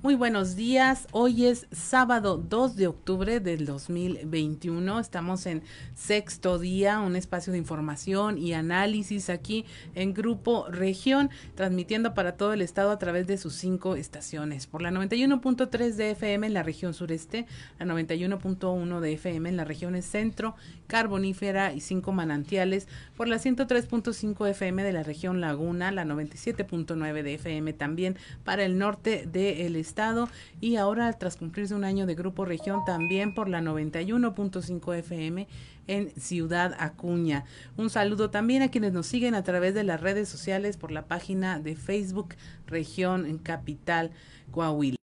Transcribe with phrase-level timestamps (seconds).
[0.00, 1.08] Muy buenos días.
[1.10, 5.00] Hoy es sábado 2 de octubre del 2021.
[5.00, 5.64] Estamos en
[5.96, 9.64] sexto día, un espacio de información y análisis aquí
[9.96, 14.68] en Grupo Región, transmitiendo para todo el estado a través de sus cinco estaciones.
[14.68, 17.46] Por la 91.3 de FM en la región sureste,
[17.80, 20.54] la 91.1 de FM en la región centro,
[20.86, 22.86] carbonífera y cinco manantiales.
[23.16, 28.78] Por la 103.5 FM de la región Laguna, la 97.9 de FM también para el
[28.78, 30.28] norte del estado estado
[30.60, 35.48] y ahora tras cumplirse un año de Grupo Región también por la 91.5 FM
[35.86, 37.44] en Ciudad Acuña.
[37.76, 41.06] Un saludo también a quienes nos siguen a través de las redes sociales por la
[41.06, 42.34] página de Facebook
[42.66, 44.12] Región Capital
[44.50, 44.98] Coahuila.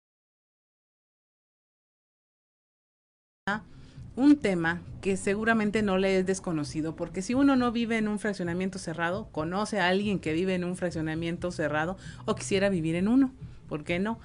[4.17, 8.19] un tema que seguramente no le es desconocido, porque si uno no vive en un
[8.19, 13.09] fraccionamiento cerrado, conoce a alguien que vive en un fraccionamiento cerrado o quisiera vivir en
[13.09, 13.33] uno,
[13.67, 14.19] ¿por qué no?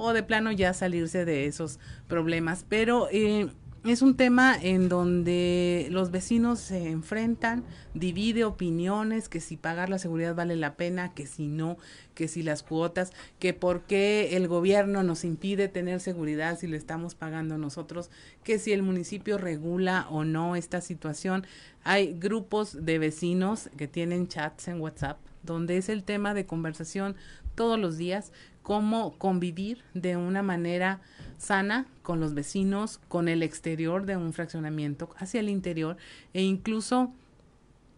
[0.00, 2.64] O de plano ya salirse de esos problemas.
[2.68, 3.50] Pero eh,
[3.84, 9.98] es un tema en donde los vecinos se enfrentan, divide opiniones, que si pagar la
[9.98, 11.78] seguridad vale la pena, que si no,
[12.14, 16.76] que si las cuotas, que por qué el gobierno nos impide tener seguridad si le
[16.76, 18.10] estamos pagando nosotros,
[18.42, 21.46] que si el municipio regula o no esta situación.
[21.82, 27.16] Hay grupos de vecinos que tienen chats en WhatsApp donde es el tema de conversación
[27.54, 28.32] todos los días,
[28.70, 31.00] cómo convivir de una manera
[31.38, 35.96] sana con los vecinos, con el exterior de un fraccionamiento, hacia el interior
[36.34, 37.12] e incluso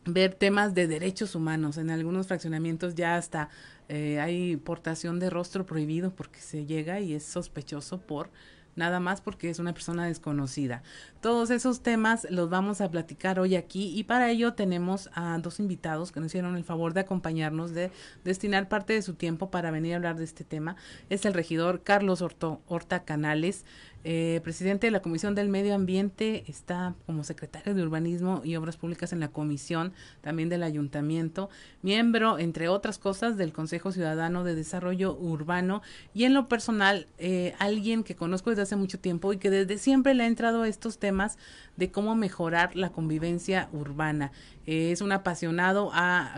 [0.06, 1.76] ver temas de derechos humanos.
[1.76, 3.50] En algunos fraccionamientos ya hasta
[3.90, 8.30] eh, hay portación de rostro prohibido porque se llega y es sospechoso por
[8.76, 10.82] nada más porque es una persona desconocida.
[11.20, 15.60] Todos esos temas los vamos a platicar hoy aquí y para ello tenemos a dos
[15.60, 17.90] invitados que nos hicieron el favor de acompañarnos, de
[18.24, 20.76] destinar parte de su tiempo para venir a hablar de este tema.
[21.10, 23.64] Es el regidor Carlos Horta Canales,
[24.04, 28.76] eh, presidente de la Comisión del Medio Ambiente, está como secretario de Urbanismo y Obras
[28.76, 31.50] Públicas en la Comisión también del Ayuntamiento,
[31.82, 35.82] miembro, entre otras cosas, del Consejo Ciudadano de Desarrollo Urbano
[36.14, 39.78] y en lo personal, eh, alguien que conozco desde hace mucho tiempo y que desde
[39.78, 41.38] siempre le ha entrado a estos temas
[41.76, 44.32] de cómo mejorar la convivencia urbana.
[44.66, 45.92] Es un apasionado,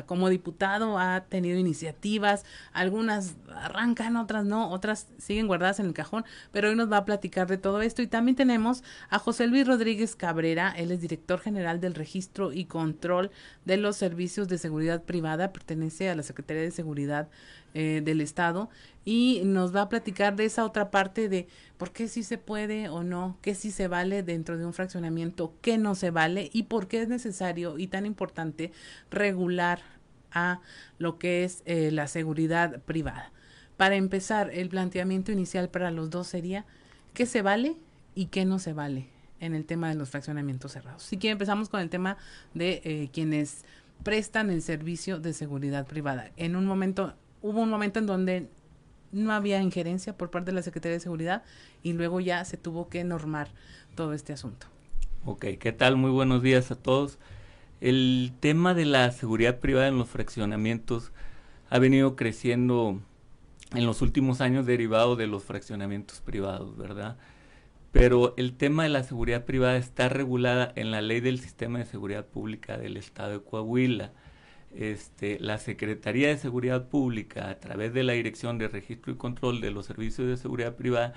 [0.06, 6.24] como diputado ha tenido iniciativas, algunas arrancan, otras no, otras siguen guardadas en el cajón,
[6.52, 8.02] pero hoy nos va a platicar de todo esto.
[8.02, 12.64] Y también tenemos a José Luis Rodríguez Cabrera, él es director general del Registro y
[12.64, 13.30] Control
[13.64, 17.28] de los Servicios de Seguridad Privada, pertenece a la Secretaría de Seguridad
[17.74, 18.70] eh, del Estado
[19.04, 22.88] y nos va a platicar de esa otra parte de por qué sí se puede
[22.88, 26.64] o no, qué sí se vale dentro de un fraccionamiento, qué no se vale y
[26.64, 28.72] por qué es necesario y tan importante
[29.10, 29.80] regular
[30.32, 30.60] a
[30.98, 33.30] lo que es eh, la seguridad privada.
[33.76, 36.64] Para empezar, el planteamiento inicial para los dos sería
[37.12, 37.76] qué se vale
[38.14, 39.08] y qué no se vale
[39.40, 41.02] en el tema de los fraccionamientos cerrados.
[41.02, 42.16] Si que empezamos con el tema
[42.54, 43.64] de eh, quienes
[44.02, 46.30] prestan el servicio de seguridad privada.
[46.36, 48.48] En un momento hubo un momento en donde
[49.14, 51.42] no había injerencia por parte de la Secretaría de Seguridad
[51.82, 53.48] y luego ya se tuvo que normar
[53.94, 54.66] todo este asunto.
[55.24, 55.96] Ok, ¿qué tal?
[55.96, 57.18] Muy buenos días a todos.
[57.80, 61.12] El tema de la seguridad privada en los fraccionamientos
[61.70, 63.00] ha venido creciendo
[63.74, 67.16] en los últimos años derivado de los fraccionamientos privados, ¿verdad?
[67.92, 71.86] Pero el tema de la seguridad privada está regulada en la ley del sistema de
[71.86, 74.12] seguridad pública del estado de Coahuila
[74.76, 79.60] este, la Secretaría de Seguridad Pública, a través de la Dirección de Registro y Control
[79.60, 81.14] de los Servicios de Seguridad Privada,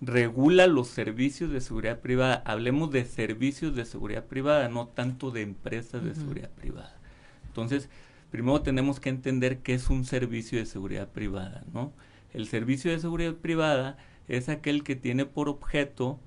[0.00, 2.42] regula los servicios de seguridad privada.
[2.44, 6.96] Hablemos de servicios de seguridad privada, no tanto de empresas de seguridad privada.
[7.46, 7.88] Entonces,
[8.30, 11.92] primero tenemos que entender qué es un servicio de seguridad privada, ¿no?
[12.32, 13.96] El servicio de seguridad privada
[14.28, 16.20] es aquel que tiene por objeto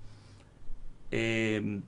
[1.11, 1.83] em,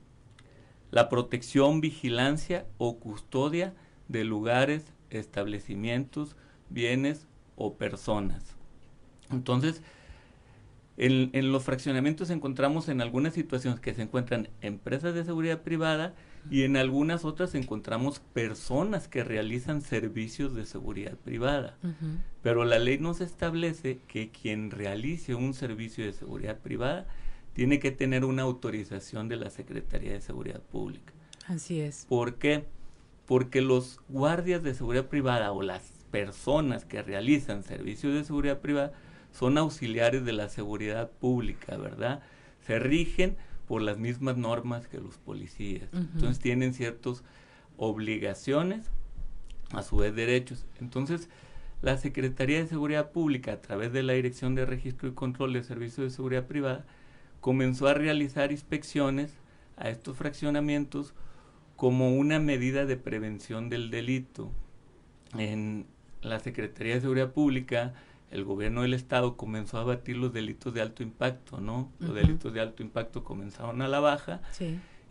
[0.90, 3.74] la protección, vigilancia o custodia
[4.08, 6.36] de lugares, establecimientos,
[6.70, 8.56] bienes o personas.
[9.30, 9.82] Entonces,
[10.96, 16.14] en, los fraccionamientos encontramos en algunas situaciones que se encuentran empresas de seguridad privada
[16.50, 21.76] y en algunas otras encontramos personas que realizan servicios de seguridad privada.
[22.42, 27.06] Pero la ley nos establece que quien realice un servicio de seguridad privada
[27.54, 31.12] tiene que tener una autorización de la Secretaría de Seguridad Pública.
[31.46, 32.04] Así es.
[32.08, 32.66] ¿Por qué?
[32.83, 32.83] porque
[33.62, 38.92] los guardias de seguridad privada o las personas que realizan servicios de seguridad privada
[39.32, 42.22] son auxiliares de la seguridad pública, ¿verdad?
[42.66, 43.36] Se rigen
[43.66, 45.88] por las mismas normas que los policías.
[45.92, 47.24] Entonces tienen ciertas
[47.76, 48.86] obligaciones
[49.72, 50.66] a su vez derechos.
[50.80, 51.28] Entonces,
[51.82, 55.64] la Secretaría de Seguridad Pública, a través de la Dirección de Registro y Control de
[55.64, 56.84] Servicios de Seguridad Privada,
[57.40, 59.34] comenzó a realizar inspecciones
[59.76, 61.14] a estos fraccionamientos
[61.76, 64.50] como una medida de prevención del delito.
[65.36, 65.86] En
[66.22, 67.94] la Secretaría de Seguridad Pública,
[68.30, 71.90] el gobierno del estado comenzó a abatir los delitos de alto impacto, ¿no?
[71.98, 74.40] Los delitos de alto impacto comenzaron a la baja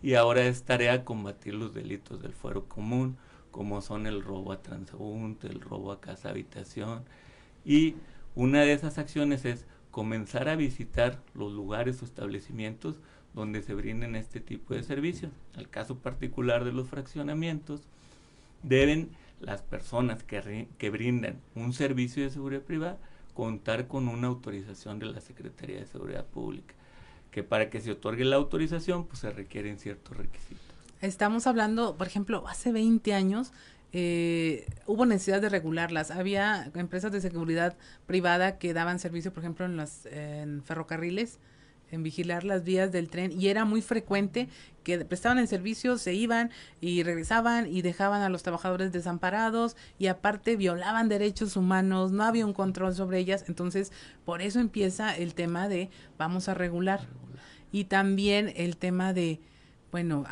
[0.02, 3.18] y ahora es tarea combatir los delitos del fuero común
[3.54, 7.04] como son el robo a transeúnte, el robo a casa habitación.
[7.64, 7.96] Y
[8.36, 12.96] una de esas acciones es comenzar a visitar los lugares o establecimientos
[13.34, 15.32] donde se brinden este tipo de servicios.
[15.56, 17.82] El caso particular de los fraccionamientos,
[18.62, 19.10] deben
[19.42, 22.98] las personas que, que brindan un servicio de seguridad privada
[23.34, 26.76] contar con una autorización de la Secretaría de Seguridad Pública,
[27.32, 30.62] que para que se otorgue la autorización pues se requieren ciertos requisitos.
[31.02, 33.52] Estamos hablando, por ejemplo, hace 20 años
[33.92, 36.12] eh, hubo necesidad de regularlas.
[36.12, 37.78] Había empresas de seguridad
[38.08, 41.40] privada que daban servicio, por ejemplo, en los en ferrocarriles,
[41.94, 44.50] en vigilar las vías del tren y era muy frecuente
[44.84, 46.52] que prestaban el servicio, se iban
[46.82, 52.46] y regresaban y dejaban a los trabajadores desamparados y aparte violaban derechos humanos, no había
[52.46, 53.92] un control sobre ellas, entonces
[54.26, 57.08] por eso empieza el tema de vamos a regular.
[57.72, 59.40] y también el tema de
[59.94, 60.24] bueno,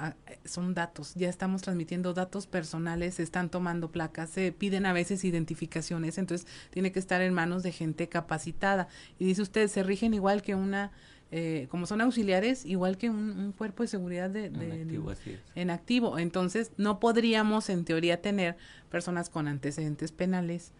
[0.44, 5.24] son datos, ya estamos transmitiendo datos personales, se están tomando placas, se piden a veces
[5.24, 8.88] identificaciones, entonces tiene que estar en manos de gente capacitada.
[9.19, 10.92] Y dice usted, se rigen igual que una,
[11.31, 15.13] eh, como son auxiliares, igual que un, cuerpo de seguridad de, en, activo,
[15.56, 16.19] en activo.
[16.19, 18.57] Entonces, no podríamos en teoría tener
[18.89, 20.74] personas con antecedentes penales,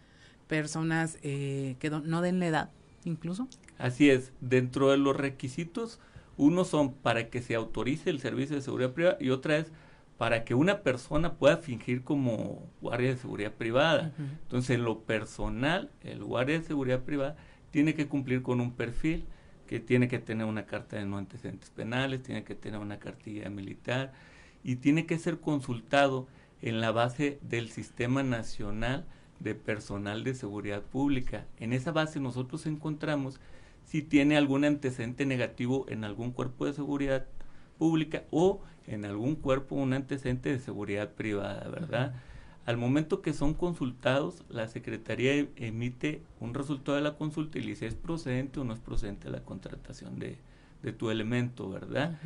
[0.48, 2.70] personas eh, que no den la edad,
[3.04, 3.48] incluso.
[3.78, 5.98] Así es, dentro de los requisitos
[6.36, 9.72] uno son para que se autorice el servicio de seguridad privada y otra es
[10.18, 14.12] para que una persona pueda fingir como guardia de seguridad privada.
[14.42, 17.36] Entonces, en lo personal, el guardia de seguridad privada
[17.70, 19.24] tiene que cumplir con un perfil
[19.72, 23.48] que tiene que tener una carta de no antecedentes penales, tiene que tener una cartilla
[23.48, 24.12] militar
[24.62, 26.28] y tiene que ser consultado
[26.60, 29.06] en la base del Sistema Nacional
[29.40, 31.46] de Personal de Seguridad Pública.
[31.58, 33.40] En esa base nosotros encontramos
[33.86, 37.24] si tiene algún antecedente negativo en algún cuerpo de seguridad
[37.78, 42.14] pública o en algún cuerpo un antecedente de seguridad privada, ¿verdad?
[42.64, 47.62] Al momento que son consultados, la Secretaría e-, emite un resultado de la consulta y
[47.62, 50.38] dice es procedente o no es procedente la contratación de,
[50.98, 52.18] tu elemento, ¿verdad?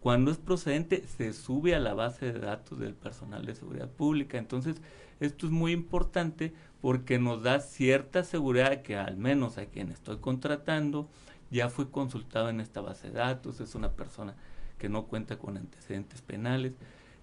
[0.00, 4.38] Cuando es procedente, se sube a la base de datos del personal de seguridad pública.
[4.38, 4.76] Entonces,
[5.20, 10.18] esto es muy importante porque nos da cierta seguridad que al menos a quien estoy
[10.18, 11.08] contratando
[11.50, 14.34] ya fue consultado en esta base de datos, es una persona
[14.78, 16.74] que no cuenta con antecedentes penales.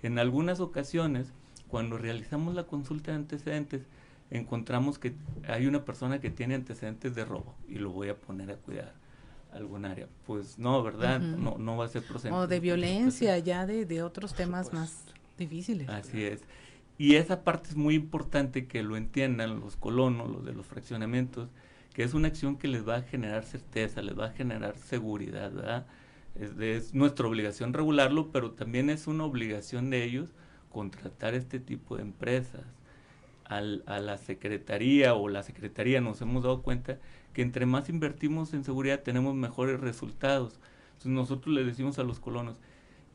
[0.02, 1.32] En algunas ocasiones,
[1.68, 3.82] cuando realizamos la consulta de antecedentes,
[4.32, 5.14] encontramos que
[5.48, 8.94] hay una persona que tiene antecedentes de robo y lo voy a poner a cuidar
[9.54, 10.08] algún área.
[10.26, 11.20] Pues no, ¿verdad?
[11.20, 12.38] no, no va a ser procedente.
[12.38, 15.04] O de violencia, ya de, de otros temas más
[15.38, 15.90] difíciles.
[15.90, 16.42] Así es.
[16.98, 21.50] Y esa parte es muy importante que lo entiendan los colonos, los de los fraccionamientos,
[21.94, 25.52] que es una acción que les va a generar certeza, les va a generar seguridad,
[25.52, 25.86] ¿verdad?
[26.36, 30.30] Es, nuestra obligación regularlo, pero también es una obligación de ellos
[30.76, 32.66] contratar este tipo de empresas.
[33.46, 37.00] A la Secretaría o la Secretaría nos hemos dado cuenta
[37.32, 40.60] que entre más invertimos en seguridad tenemos mejores resultados.
[40.88, 42.58] Entonces nosotros le decimos a los colonos,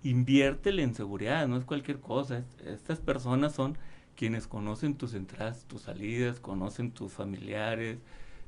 [0.02, 2.44] inviértele en seguridad, no es cualquier cosa.
[2.64, 3.76] Estas personas son
[4.16, 7.98] quienes conocen tus entradas, tus salidas, conocen tus familiares,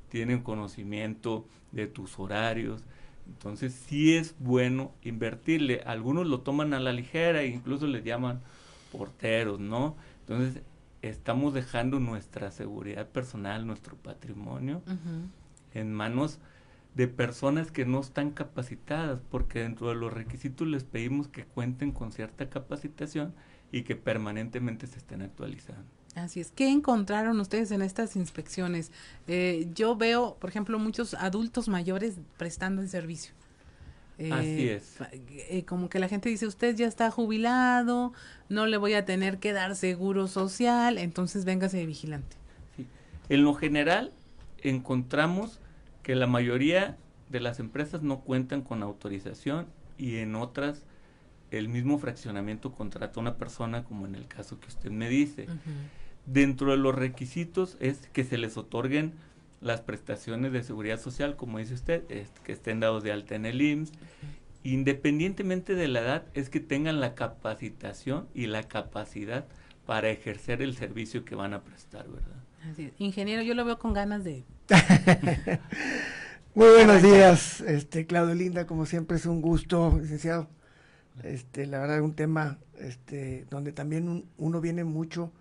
[0.08, 2.82] tienen conocimiento de tus horarios.
[3.26, 5.82] Entonces sí es bueno invertirle.
[5.84, 8.40] Algunos lo toman a la ligera e incluso les llaman
[8.92, 9.96] porteros, ¿no?
[10.20, 10.62] Entonces
[11.00, 14.82] estamos dejando nuestra seguridad personal, nuestro patrimonio
[15.74, 16.38] en manos
[16.94, 21.90] de personas que no están capacitadas, porque dentro de los requisitos les pedimos que cuenten
[21.90, 23.34] con cierta capacitación
[23.72, 25.84] y que permanentemente se estén actualizando.
[26.14, 26.50] Así es.
[26.50, 28.92] ¿Qué encontraron ustedes en estas inspecciones?
[29.26, 33.32] Eh, yo veo, por ejemplo, muchos adultos mayores prestando el servicio.
[34.22, 34.98] Eh, Así es.
[35.50, 38.12] Eh, como que la gente dice, usted ya está jubilado,
[38.48, 42.36] no le voy a tener que dar seguro social, entonces véngase de vigilante.
[42.76, 42.86] Sí.
[43.28, 44.12] En lo general,
[44.62, 45.58] encontramos
[46.04, 46.96] que la mayoría
[47.30, 49.66] de las empresas no cuentan con autorización
[49.98, 50.84] y en otras
[51.50, 55.48] el mismo fraccionamiento contrata a una persona como en el caso que usted me dice.
[56.26, 59.14] Dentro de los requisitos es que se les otorguen
[59.62, 62.04] las prestaciones de seguridad social, como dice usted,
[62.44, 63.92] que estén dados de alta en el IMSS.
[64.64, 69.46] Independientemente de la edad, es que tengan la capacitación y la capacidad
[69.86, 72.92] para ejercer el servicio que van a prestar, ¿verdad?
[72.98, 74.44] Ingeniero, yo lo veo con ganas de...
[76.54, 80.48] Muy buenos días, este Claudio Linda, como siempre es un gusto, licenciado.
[81.22, 85.32] Este, la verdad es un tema este, donde también uno viene mucho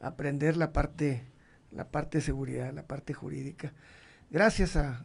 [0.00, 1.22] a aprender la parte,
[1.72, 3.72] la parte de seguridad, la parte jurídica.
[4.30, 5.04] Gracias a,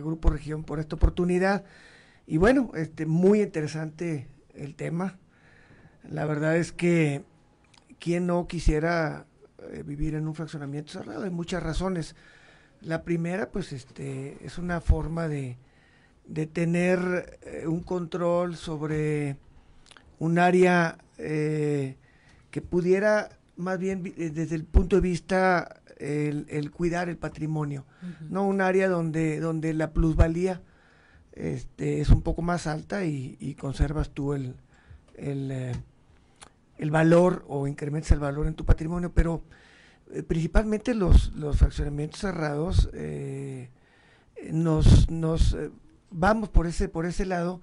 [0.00, 1.64] Grupo Región por esta oportunidad.
[2.26, 5.18] Y bueno, este, muy interesante el tema.
[6.08, 7.24] La verdad es que
[7.98, 9.26] quien no quisiera
[9.70, 12.14] eh, vivir en un fraccionamiento cerrado, hay muchas razones.
[12.80, 15.56] La primera, pues, este, es una forma de,
[16.26, 19.38] de tener eh, un control sobre
[20.18, 21.96] un área eh,
[22.50, 27.84] que pudiera, más bien desde el punto de vista el, cuidar el patrimonio,
[28.28, 30.60] no un área donde, donde la plusvalía
[31.32, 34.54] este, es un poco más alta y, conservas tú el,
[35.16, 35.72] el,
[36.78, 39.42] el, valor o incrementas el valor en tu patrimonio, pero
[40.12, 43.70] eh, principalmente los, los fraccionamientos cerrados eh,
[44.52, 45.70] nos, nos eh,
[46.10, 47.60] vamos por ese, por ese lado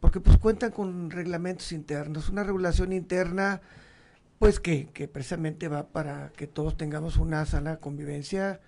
[0.00, 3.60] porque pues cuentan con reglamentos internos, una regulación interna
[4.40, 8.62] pues que, que precisamente va para que todos tengamos una sana convivencia,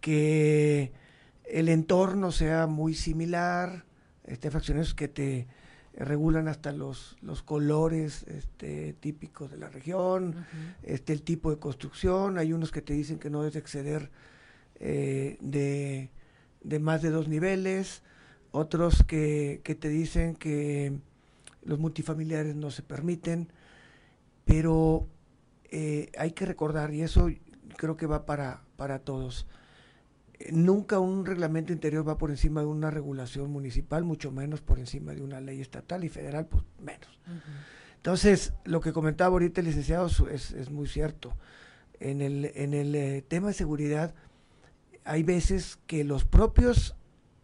[0.00, 0.90] que
[1.44, 3.84] el entorno sea muy similar,
[4.24, 5.48] este, fracciones que te
[5.92, 10.46] regulan hasta los, los colores este, típicos de la región,
[10.82, 14.10] este, el tipo de construcción, hay unos que te dicen que no debes exceder
[14.80, 16.08] eh, de,
[16.62, 18.02] de, más de dos niveles,
[18.50, 21.00] otros que, que, te dicen que
[21.64, 23.52] los multifamiliares no se permiten,
[24.44, 25.08] pero
[25.70, 27.28] eh, hay que recordar, y eso
[27.76, 29.46] creo que va para, para todos,
[30.50, 35.14] nunca un reglamento interior va por encima de una regulación municipal, mucho menos por encima
[35.14, 37.20] de una ley estatal y federal, pues menos.
[37.96, 41.32] Entonces, lo que comentaba ahorita el licenciado es, es muy cierto.
[42.00, 44.14] En el, en el eh, tema de seguridad,
[45.04, 46.96] hay veces que los propios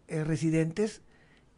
[0.09, 1.02] eh, residentes,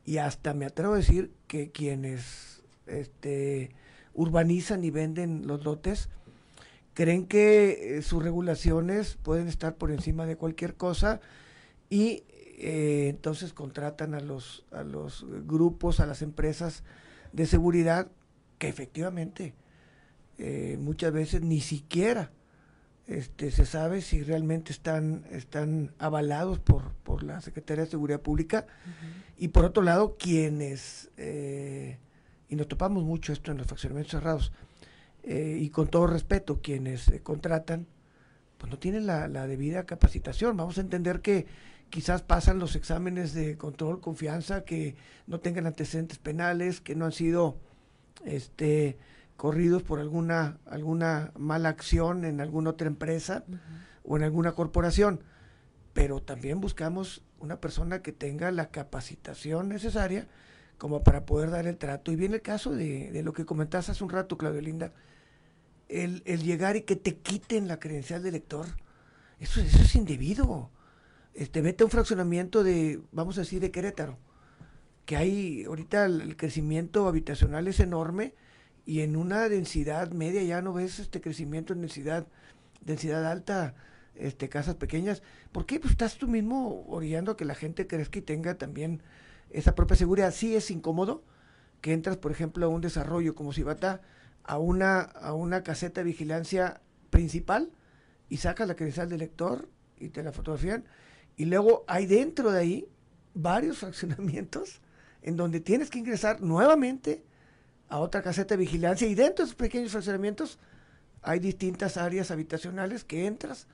[0.05, 3.71] y hasta me atrevo a decir que quienes este,
[4.15, 6.09] urbanizan y venden los lotes,
[6.95, 11.21] creen que eh, sus regulaciones pueden estar por encima de cualquier cosa
[11.89, 12.25] y
[12.59, 16.83] eh, entonces contratan a los, a los grupos, a las empresas
[17.33, 18.09] de seguridad
[18.59, 19.55] que efectivamente
[20.39, 22.33] eh, muchas veces ni siquiera
[23.07, 28.67] este, se sabe si realmente están, están avalados por, por la Secretaría de Seguridad Pública
[29.37, 31.11] y por otro lado quienes,
[32.51, 34.53] y nos topamos mucho esto en los fraccionamientos cerrados,
[35.23, 37.87] eh, y con todo respeto, quienes eh, contratan,
[38.59, 40.57] pues no tienen la, debida capacitación.
[40.57, 41.47] Vamos a entender que
[41.91, 47.13] quizás pasan los exámenes de control, confianza, que no tengan antecedentes penales, que no han
[47.13, 47.57] sido
[48.25, 48.99] este,
[49.37, 53.45] corridos por alguna, alguna mala acción en alguna otra empresa
[54.05, 55.23] o en alguna corporación.
[55.93, 60.27] Pero también buscamos una persona que tenga la capacitación necesaria
[60.81, 62.11] como para poder dar el trato.
[62.11, 64.95] Y viene el caso de, de lo que comentaste hace un rato, Claudio Linda,
[65.91, 68.67] el, llegar y que te quiten la credencial de lector,
[69.41, 70.71] eso, eso es indebido.
[71.35, 74.19] Este, vete a un fraccionamiento de, vamos a decir, de Querétaro,
[75.05, 78.35] que hay, ahorita el, crecimiento habitacional es enorme
[78.87, 82.27] y en una densidad media ya no ves este crecimiento en densidad,
[82.81, 83.75] densidad alta,
[84.15, 85.23] este, casas pequeñas.
[85.53, 85.79] ¿Por qué?
[85.79, 89.03] Pues estás tú mismo orillando a que la gente crezca y tenga también
[89.51, 90.33] esa propia seguridad.
[90.33, 91.23] Sí es incómodo
[91.81, 94.01] que entras, por ejemplo, a un desarrollo como Cibata,
[94.45, 96.81] a una, a una caseta de vigilancia
[97.11, 97.71] principal
[98.29, 100.85] y sacas la credencial del lector y te la fotografían.
[101.37, 102.89] Y luego hay dentro de ahí
[103.35, 104.81] varios fraccionamientos
[105.23, 107.25] en donde tienes que ingresar nuevamente
[107.89, 110.59] a otra caseta de vigilancia y dentro de esos pequeños fraccionamientos
[111.23, 113.67] hay distintas áreas habitacionales que entras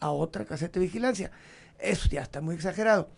[0.00, 1.30] a otra caseta de vigilancia.
[1.78, 3.10] Eso ya está muy exagerado.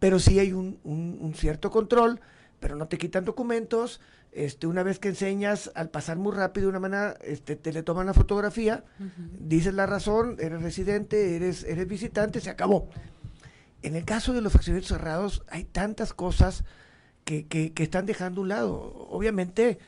[0.00, 2.20] Pero sí hay un, un cierto control,
[2.58, 4.00] pero no te quitan documentos,
[4.32, 7.82] este, una vez que enseñas, al pasar muy rápido de una manera, este, te le
[7.82, 8.84] toman la fotografía,
[9.38, 12.88] dices la razón, eres residente, eres, eres visitante, se acabó.
[13.82, 16.64] En el caso de los fraccionamientos cerrados, hay tantas cosas
[17.24, 19.08] que, que, están dejando a un lado.
[19.10, 19.78] Obviamente,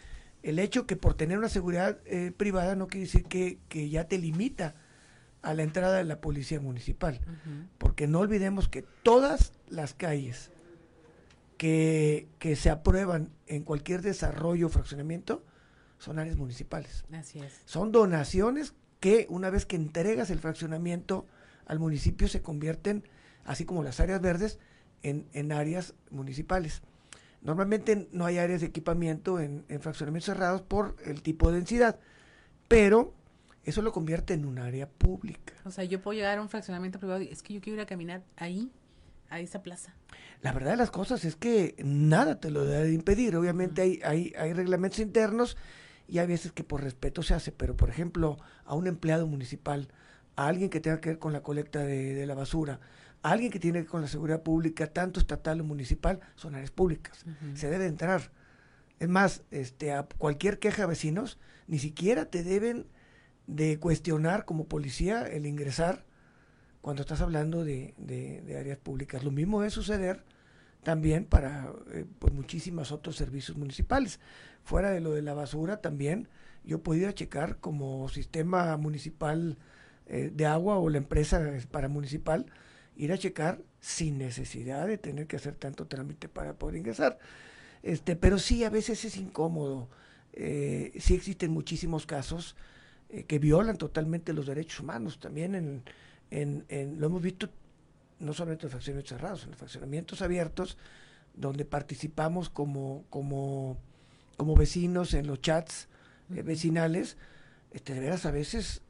[0.42, 4.08] el hecho que por tener una seguridad eh, privada no quiere decir que, que, ya
[4.08, 4.74] te limita
[5.42, 7.20] a la entrada de la policía municipal.
[7.78, 10.50] Porque no olvidemos que todas las calles
[11.58, 15.44] que, que se aprueban en cualquier desarrollo o fraccionamiento
[15.98, 17.04] son áreas municipales.
[17.12, 17.60] Así es.
[17.64, 21.26] Son donaciones que una vez que entregas el fraccionamiento
[21.66, 23.04] al municipio se convierten,
[23.44, 24.58] así como las áreas verdes,
[25.02, 26.82] en, en áreas municipales.
[27.40, 31.98] Normalmente no hay áreas de equipamiento en, en, fraccionamientos cerrados por el tipo de densidad,
[32.68, 33.12] pero
[33.64, 35.54] eso lo convierte en un área pública.
[35.64, 37.82] O sea, yo puedo llegar a un fraccionamiento privado y es que yo quiero ir
[37.82, 38.70] a caminar ahí,
[39.30, 39.94] a esa plaza.
[40.42, 43.36] La verdad de las cosas es que nada te lo debe impedir.
[43.36, 45.56] Obviamente hay, hay, hay reglamentos internos
[46.08, 49.88] y hay veces que por respeto se hace, pero por ejemplo, a un empleado municipal,
[50.36, 52.80] a alguien que tenga que ver con la colecta de, la basura,
[53.22, 56.54] a alguien que tiene que ver con la seguridad pública, tanto estatal o municipal, son
[56.54, 57.24] áreas públicas.
[57.54, 58.30] Se debe entrar.
[58.98, 62.86] Es más, este, a cualquier queja de vecinos, ni siquiera te deben
[63.46, 66.04] de cuestionar como policía el ingresar
[66.80, 69.24] cuando estás hablando de, de, áreas públicas.
[69.24, 70.24] Lo mismo debe suceder
[70.82, 74.20] también para eh, pues muchísimos otros servicios municipales.
[74.64, 76.28] Fuera de lo de la basura también,
[76.64, 79.58] yo ir a checar como sistema municipal
[80.06, 82.46] eh, de agua o la empresa para municipal,
[82.96, 87.18] ir a checar sin necesidad de tener que hacer tanto trámite para poder ingresar.
[87.82, 89.88] Este, pero sí, a veces es incómodo.
[90.32, 92.56] Eh, sí existen muchísimos casos
[93.12, 95.20] eh, que violan totalmente los derechos humanos.
[95.20, 95.82] También en,
[96.30, 97.48] en, en, lo hemos visto
[98.18, 100.78] no solamente en los fraccionamientos cerrados, en los fraccionamientos abiertos,
[101.34, 103.76] donde participamos como, como,
[104.36, 105.88] como vecinos en los chats
[106.34, 107.16] eh, vecinales,
[107.72, 108.82] este, de veras a veces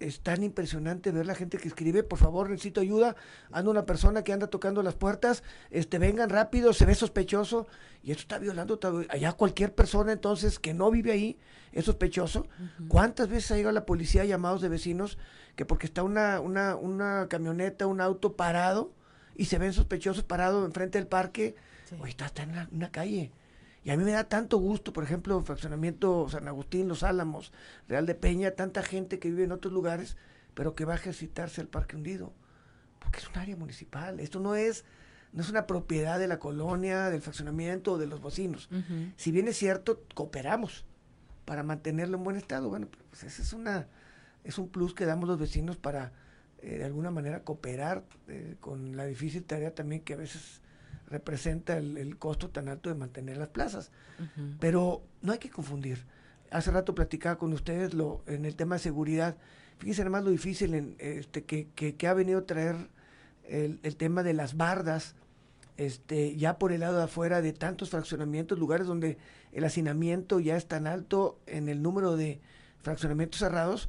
[0.00, 3.16] es tan impresionante ver la gente que escribe, por favor, necesito ayuda,
[3.52, 7.66] anda una persona que anda tocando las puertas, este, vengan rápido, se ve sospechoso,
[8.02, 11.38] y esto está violando, allá cualquier persona entonces que no vive ahí
[11.72, 12.46] es sospechoso.
[12.88, 15.18] ¿Cuántas veces ha ido a la policía llamados de vecinos
[15.56, 18.92] que porque está una, una, una camioneta, un auto parado,
[19.36, 21.56] y se ven sospechosos parados enfrente del parque,
[21.98, 23.32] o está, está en una calle?
[23.84, 27.52] Y a mí me da tanto gusto, por ejemplo, fraccionamiento San Agustín, Los Álamos,
[27.86, 30.16] Real de Peña, tanta gente que vive en otros lugares,
[30.54, 32.32] pero que va a ejercitarse al Parque Hundido.
[32.98, 34.20] Porque es un área municipal.
[34.20, 34.84] Esto no es,
[35.32, 38.70] no es una propiedad de la colonia, del fraccionamiento o de los vecinos.
[39.16, 40.86] Si bien es cierto, cooperamos
[41.44, 42.70] para mantenerlo en buen estado.
[42.70, 43.86] Bueno, pues ese es una
[44.44, 46.12] es un plus que damos los vecinos para
[46.58, 50.60] eh, de alguna manera cooperar eh, con la difícil tarea también que a veces
[51.14, 53.92] representa el, costo tan alto de mantener las plazas.
[54.58, 56.04] Pero no hay que confundir.
[56.50, 59.36] Hace rato platicaba con ustedes lo, en el tema de seguridad.
[59.78, 62.76] Fíjense además lo difícil en, este, que, que, ha venido a traer
[63.44, 65.14] el, el, tema de las bardas,
[65.76, 69.18] este, ya por el lado de afuera de tantos fraccionamientos, lugares donde
[69.52, 72.40] el hacinamiento ya es tan alto en el número de
[72.82, 73.88] fraccionamientos cerrados,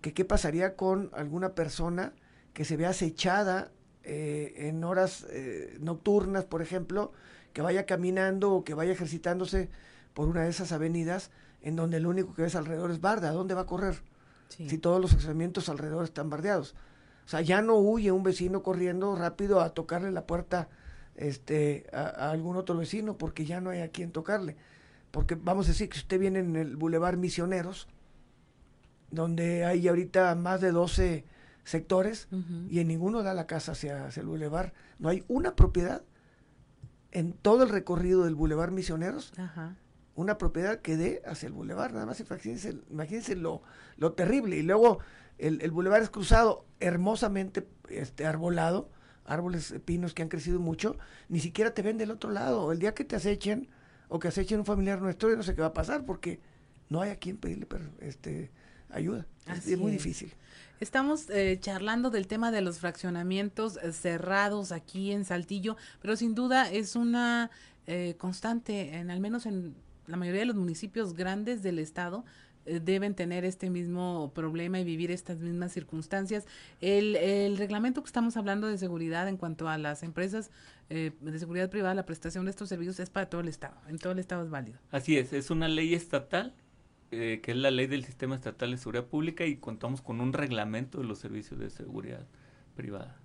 [0.00, 2.14] que qué pasaría con alguna persona
[2.52, 3.70] que se vea acechada
[4.04, 7.12] eh, en horas eh, nocturnas, por ejemplo,
[7.52, 9.70] que vaya caminando o que vaya ejercitándose
[10.12, 11.30] por una de esas avenidas
[11.62, 13.30] en donde lo único que ves alrededor es barda.
[13.30, 14.02] ¿A dónde va a correr?
[14.48, 16.74] Si todos los estacionamientos alrededor están bardeados.
[17.24, 20.68] O sea, ya no huye un vecino corriendo rápido a tocarle la puerta
[21.16, 24.56] este, a, algún otro vecino porque ya no hay a quien tocarle.
[25.10, 27.88] Porque vamos a decir que si usted viene en el Boulevard Misioneros,
[29.10, 31.24] donde hay ahorita más de 12
[31.64, 32.28] sectores
[32.68, 34.72] y en ninguno da la casa hacia, el bulevar.
[34.98, 36.02] No hay una propiedad
[37.10, 39.32] en todo el recorrido del bulevar Misioneros,
[40.14, 41.92] una propiedad que dé hacia el bulevar.
[41.92, 43.62] Nada más imagínense, imagínense lo,
[43.96, 44.56] lo terrible.
[44.56, 44.98] Y luego
[45.38, 48.90] el, el bulevar es cruzado, hermosamente este, arbolado,
[49.24, 50.96] árboles pinos que han crecido mucho,
[51.28, 52.70] ni siquiera te ven del otro lado.
[52.72, 53.68] El día que te acechen
[54.08, 56.40] o que acechen un familiar nuestro, yo no sé qué va a pasar porque
[56.88, 57.66] no hay a quien pedirle
[58.00, 58.50] este,
[58.94, 59.26] ayuda.
[59.46, 60.32] es muy difícil.
[60.80, 66.34] Estamos eh, charlando del tema de los fraccionamientos eh, cerrados aquí en Saltillo, pero sin
[66.34, 67.50] duda es una
[67.86, 69.74] eh, constante, en al menos en
[70.06, 72.24] la mayoría de los municipios grandes del estado,
[72.66, 76.46] deben tener este mismo problema y vivir estas mismas circunstancias.
[76.80, 80.50] El, el, reglamento que estamos hablando de seguridad en cuanto a las empresas
[80.88, 84.14] de seguridad privada, la prestación de estos servicios es para todo el Estado, en todo
[84.14, 84.78] el Estado es válido.
[84.90, 86.54] Así es, es una ley estatal
[87.14, 90.32] eh, que es la ley del Sistema Estatal de Seguridad Pública y contamos con un
[90.32, 92.26] reglamento de los servicios de seguridad
[92.74, 93.16] privada.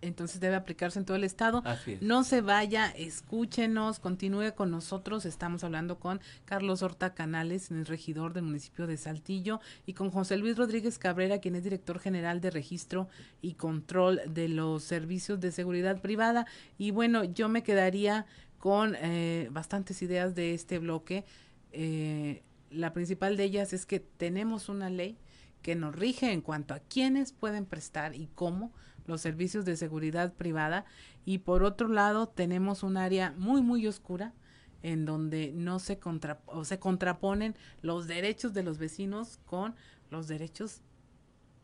[0.00, 1.62] Entonces debe aplicarse en todo el estado.
[1.64, 2.02] Así es.
[2.02, 5.24] No se vaya, escúchenos, continúe con nosotros.
[5.24, 10.36] Estamos hablando con Carlos Horta Canales, el regidor del municipio de Saltillo, y con José
[10.36, 13.08] Luis Rodríguez Cabrera, quien es director general de registro
[13.40, 16.46] y control de los servicios de seguridad privada.
[16.76, 18.26] Y bueno, yo me quedaría
[18.58, 21.24] con eh, bastantes ideas de este bloque.
[21.72, 22.42] Eh,
[22.74, 25.18] la principal de ellas es que tenemos una ley
[25.62, 28.72] que nos rige en cuanto a quiénes pueden prestar y cómo
[29.06, 30.84] los servicios de seguridad privada
[31.24, 34.34] y por otro lado tenemos un área muy muy oscura
[34.82, 39.74] en donde no se contra, o se contraponen los derechos de los vecinos con
[40.10, 40.82] los derechos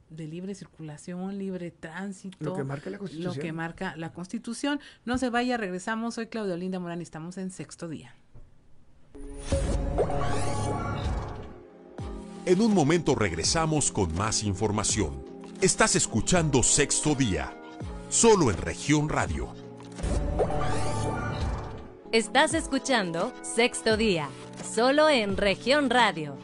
[0.08, 2.38] de libre circulación, libre tránsito.
[2.40, 3.34] Lo que marca la Constitución.
[3.34, 4.80] Lo que marca la Constitución.
[5.04, 6.14] No se vaya, regresamos.
[6.14, 8.16] Soy Claudia Olinda Morán y estamos en sexto día.
[12.46, 15.22] En un momento regresamos con más información.
[15.60, 17.52] Estás escuchando Sexto Día,
[18.08, 19.54] solo en región radio.
[22.12, 24.28] Estás escuchando Sexto Día,
[24.74, 26.36] solo en región radio.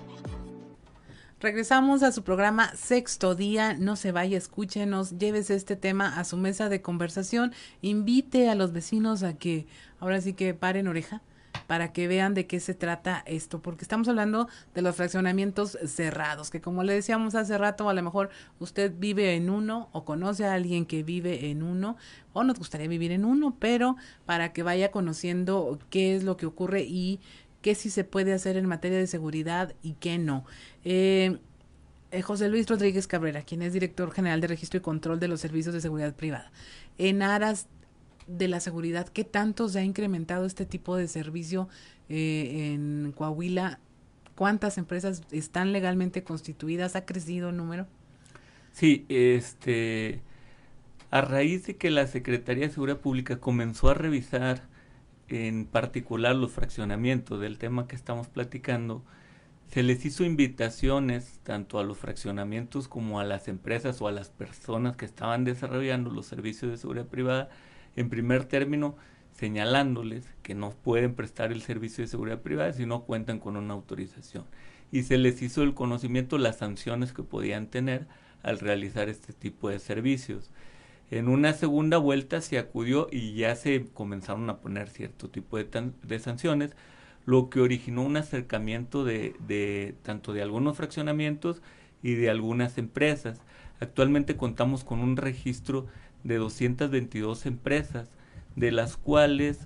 [1.41, 3.75] Regresamos a su programa Sexto Día.
[3.75, 8.73] No se vaya, escúchenos, llévese este tema a su mesa de conversación, invite a los
[8.73, 9.67] vecinos a que
[9.99, 11.23] ahora sí que paren oreja
[11.67, 16.51] para que vean de qué se trata esto, porque estamos hablando de los fraccionamientos cerrados,
[16.51, 20.45] que como le decíamos hace rato, a lo mejor usted vive en uno o conoce
[20.45, 21.97] a alguien que vive en uno
[22.33, 26.47] o nos gustaría vivir en uno, pero para que vaya conociendo qué es lo que
[26.47, 27.21] ocurre y
[27.63, 30.45] qué sí se puede hacer en materia de seguridad y qué no.
[30.85, 31.39] Eh,
[32.13, 35.41] eh, José Luis Rodríguez Cabrera, quien es director general de registro y control de los
[35.41, 36.53] servicios de seguridad privada.
[36.99, 37.67] En aras
[38.27, 41.69] de la seguridad, ¿qué tanto se ha incrementado este tipo de servicio
[42.09, 43.79] eh, en Coahuila?
[44.35, 46.97] ¿Cuántas empresas están legalmente constituidas?
[46.97, 47.87] ¿Ha crecido el número?
[48.73, 50.21] Sí, este,
[51.11, 54.63] a raíz de que la Secretaría de Seguridad Pública comenzó a revisar
[55.29, 59.03] en particular los fraccionamientos del tema que estamos platicando,
[59.71, 64.29] se les hizo invitaciones tanto a los fraccionamientos como a las empresas o a las
[64.29, 67.49] personas que estaban desarrollando los servicios de seguridad privada
[67.97, 68.97] en primer término
[69.33, 73.75] señalándoles que no pueden prestar el servicio de seguridad privada si no cuentan con una
[73.75, 74.45] autorización.
[74.93, 78.07] Y se les hizo el conocimiento las sanciones que podían tener
[78.43, 80.51] al realizar este tipo de servicios.
[81.11, 85.93] En una segunda vuelta se acudió y ya se comenzaron a poner cierto tipo de,
[86.03, 86.77] de sanciones,
[87.27, 91.63] lo que originó un acercamiento de, de, tanto de algunos fraccionamientos
[92.03, 93.41] y de algunas empresas.
[93.81, 95.87] Actualmente contamos con un registro
[96.27, 98.09] de 222 empresas,
[98.57, 99.59] de las cuales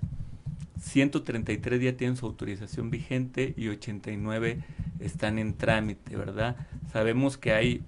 [0.81, 4.63] 133 ya tienen su autorización vigente y 89
[4.99, 6.55] están en trámite, ¿verdad?
[6.91, 7.83] Sabemos que hay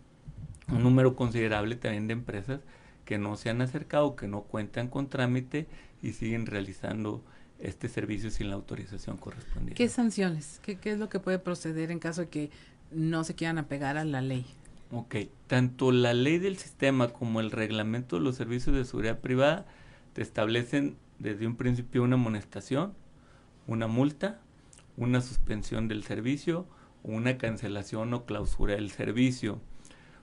[0.69, 2.61] un número considerable también de empresas
[3.05, 5.67] que no se han acercado, que no cuentan con trámite
[6.01, 7.23] y siguen realizando
[7.59, 9.75] este servicio sin la autorización correspondiente.
[9.75, 10.59] ¿Qué sanciones?
[10.63, 12.49] ¿Qué, qué es lo que puede proceder en caso de que
[12.91, 14.45] no se quieran apegar a la ley?
[14.95, 15.15] Ok,
[15.47, 19.65] tanto la ley del sistema como el reglamento de los servicios de seguridad privada
[20.13, 22.93] te establecen desde un principio una amonestación,
[23.65, 24.39] una multa,
[24.95, 26.67] una suspensión del servicio,
[27.01, 29.59] una cancelación o clausura del servicio.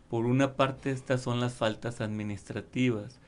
[0.08, 3.18] Por una parte, estas son las faltas administrativas,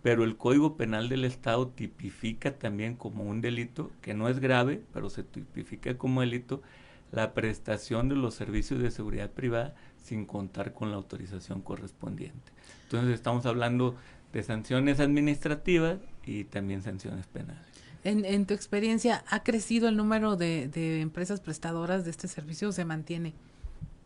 [0.00, 4.80] pero el Código Penal del Estado tipifica también como un delito, que no es grave,
[4.92, 6.62] pero se tipifica como delito,
[7.10, 12.52] la prestación de los servicios de seguridad privada sin contar con la autorización correspondiente.
[12.84, 13.96] Entonces estamos hablando
[14.32, 17.62] de sanciones administrativas y también sanciones penales.
[18.04, 22.68] En, en tu experiencia, ¿ha crecido el número de, de, empresas prestadoras de este servicio
[22.68, 23.32] o se mantiene?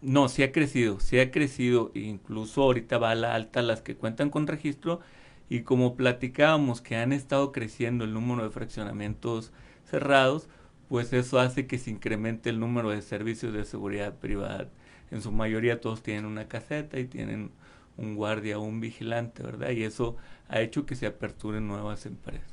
[0.00, 3.96] No, sí ha crecido, sí ha crecido, incluso ahorita va a la alta las que
[3.96, 5.00] cuentan con registro
[5.48, 9.50] y como platicábamos que han estado creciendo el número de fraccionamientos
[9.90, 10.46] cerrados,
[10.88, 14.68] pues eso hace que se incremente el número de servicios de seguridad privada
[15.10, 17.50] en su mayoría todos tienen una caseta y tienen
[17.96, 19.70] un guardia o un vigilante, ¿verdad?
[19.70, 20.16] Y eso
[20.48, 22.46] ha hecho que se aperturen nuevas empresas.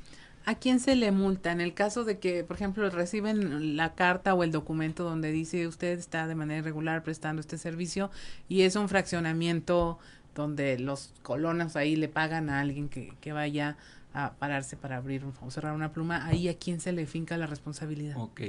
[0.44, 1.50] ¿A quién se le multa?
[1.50, 5.66] En el caso de que, por ejemplo, reciben la carta o el documento donde dice
[5.66, 8.10] usted está de manera irregular prestando este servicio
[8.48, 9.98] y es un fraccionamiento
[10.36, 13.76] donde los colonos ahí le pagan a alguien que, que vaya
[14.14, 17.46] a pararse para abrir o cerrar una pluma, ahí a quién se le finca la
[17.46, 18.16] responsabilidad.
[18.16, 18.42] Ok.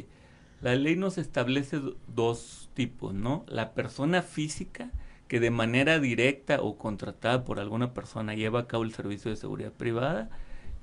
[0.62, 3.46] La ley nos establece dos tipos, ¿no?
[3.48, 4.92] La persona física
[5.28, 9.38] que de manera directa o contratada por alguna persona lleva a cabo el servicio de
[9.38, 10.30] seguridad privada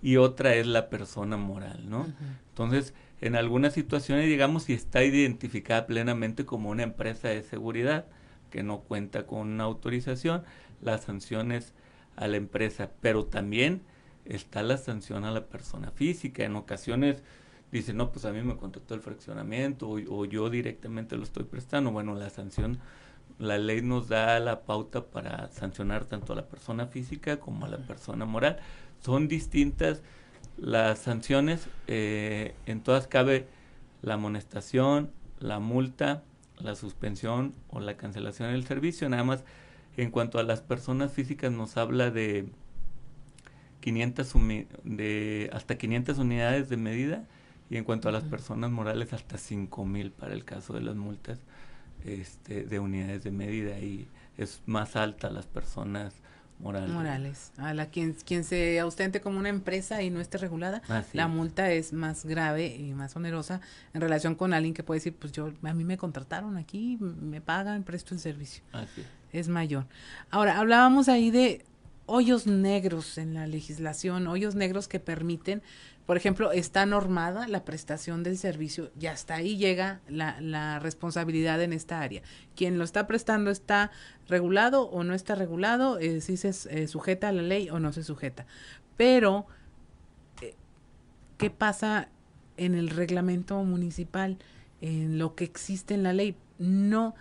[0.03, 2.07] y otra es la persona moral, ¿no?
[2.51, 8.05] Entonces, en algunas situaciones, digamos, si está identificada plenamente como una empresa de seguridad
[8.51, 10.45] que no cuenta con una autorización,
[10.83, 11.73] las sanciones
[12.17, 13.83] a la empresa, pero también
[14.27, 16.45] está la sanción a la persona física.
[16.45, 17.23] En ocasiones
[17.79, 21.91] dice, no, pues a mí me contactó el fraccionamiento o, yo directamente lo estoy prestando.
[21.91, 22.79] Bueno, la sanción,
[23.39, 27.69] la ley nos da la pauta para sancionar tanto a la persona física como a
[27.69, 28.59] la persona moral.
[29.01, 30.03] Son distintas
[30.57, 33.49] las sanciones, eh, en todas cabe
[34.03, 35.11] la amonestación,
[35.41, 36.23] la multa,
[36.61, 39.09] la suspensión o la cancelación del servicio.
[39.09, 39.43] Nada más,
[39.97, 42.47] en cuanto a las personas físicas nos habla de
[43.81, 44.33] 500
[44.85, 47.25] de hasta 500 unidades de medida
[47.75, 50.95] y en cuanto a las personas morales, hasta cinco mil para el caso de las
[50.95, 51.41] multas
[52.05, 53.77] este, de unidades de medida.
[53.81, 54.07] Y
[54.39, 56.15] es más alta las personas
[56.61, 56.91] Morales.
[56.91, 57.53] Morales.
[57.57, 61.25] A la quien, quien se ausente como una empresa y no esté regulada, Así la
[61.25, 61.29] es.
[61.29, 63.61] multa es más grave y más onerosa
[63.93, 67.41] en relación con alguien que puede decir, pues yo, a mí me contrataron aquí, me
[67.41, 68.63] pagan, presto el servicio.
[68.71, 69.07] Así es.
[69.33, 69.87] Es mayor.
[70.31, 71.65] Ahora, hablábamos ahí de
[72.07, 75.63] hoyos negros en la legislación, hoyos negros que permiten,
[76.07, 81.73] por ejemplo, está normada la prestación del servicio y hasta ahí llega la, responsabilidad en
[81.73, 82.23] esta área.
[82.55, 83.90] Quien lo está prestando está
[84.29, 87.93] regulado o no está regulado, eh, si se eh, sujeta a la ley o no
[87.93, 88.47] se sujeta.
[88.99, 89.47] Pero,
[90.43, 90.55] eh,
[91.38, 92.09] ¿qué pasa
[92.59, 94.37] en el reglamento municipal,
[94.83, 96.37] en lo que existe en la ley?
[96.59, 97.14] No,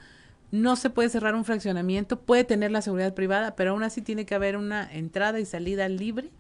[0.52, 4.26] no se puede cerrar un fraccionamiento, puede tener la seguridad privada, pero aún así tiene
[4.26, 6.32] que haber una entrada y salida libre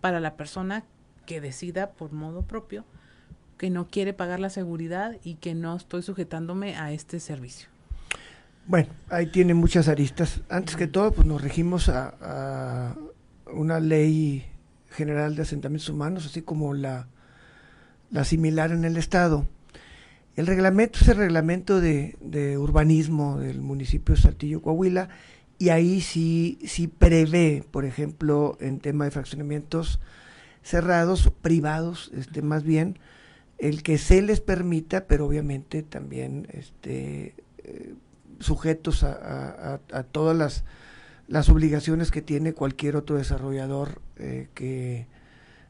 [0.00, 0.84] para la persona
[1.26, 2.84] que decida por modo propio
[3.58, 7.68] que no quiere pagar la seguridad y que no estoy sujetándome a este servicio.
[8.66, 10.40] Bueno, ahí tiene muchas aristas.
[10.48, 12.96] Antes que todo, pues nos regimos a, a
[13.52, 14.46] una ley
[14.90, 17.06] general de asentamientos humanos, así como la,
[18.10, 19.46] la similar en el Estado.
[20.34, 25.08] El reglamento es el reglamento de, de urbanismo del municipio de Saltillo, Coahuila,
[25.58, 30.00] y ahí sí, sí prevé, por ejemplo, en tema de fraccionamientos
[30.62, 32.98] cerrados, privados, este, más bien,
[33.58, 37.94] el que se les permita, pero obviamente también este, eh,
[38.40, 40.64] sujetos a, a- a- a todas las,
[41.28, 45.06] las obligaciones que tiene cualquier otro desarrollador eh, que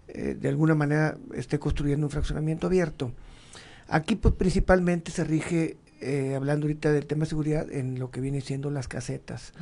[0.08, 3.12] eh, de alguna manera esté construyendo un fraccionamiento abierto.
[3.88, 5.76] Aquí pues principalmente se rige,
[6.34, 9.52] hablando ahorita del tema de seguridad, en lo que viene siendo las casetas.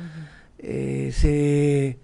[1.11, 1.97] Se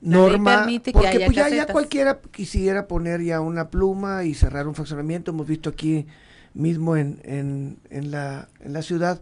[0.00, 1.34] norma, permite que porque haya pues
[1.66, 5.30] ya, cualquiera quisiera poner ya una pluma y cerrar un fraccionamiento.
[5.32, 6.06] Hemos visto aquí
[6.54, 9.20] mismo en, en, en la, en la ciudad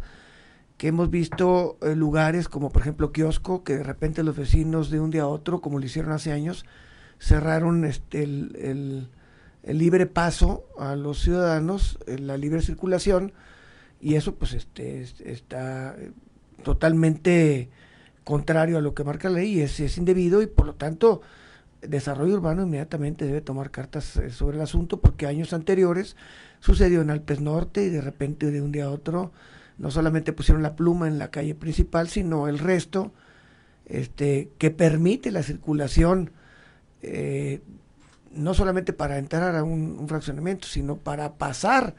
[0.76, 5.00] que hemos visto eh, lugares como por ejemplo kiosco que de repente los vecinos de
[5.00, 6.66] un día a otro como lo hicieron hace años
[7.18, 9.08] cerraron este el, el-
[9.62, 13.32] el libre paso a los ciudadanos eh, la libre circulación
[14.02, 16.12] y eso pues este es- está eh,
[16.62, 17.70] totalmente
[18.26, 21.22] contrario a lo que marca la ley es, es indebido y por lo tanto
[21.80, 26.16] desarrollo urbano inmediatamente debe tomar cartas eh, sobre el asunto porque años anteriores
[26.58, 29.30] sucedió en Alpes Norte y de repente de un día a otro
[29.78, 33.12] no solamente pusieron la pluma en la calle principal, sino el resto
[33.84, 36.32] este, que permite la circulación
[37.02, 37.60] eh,
[38.32, 41.94] no solamente para entrar a un, fraccionamiento, sino para pasar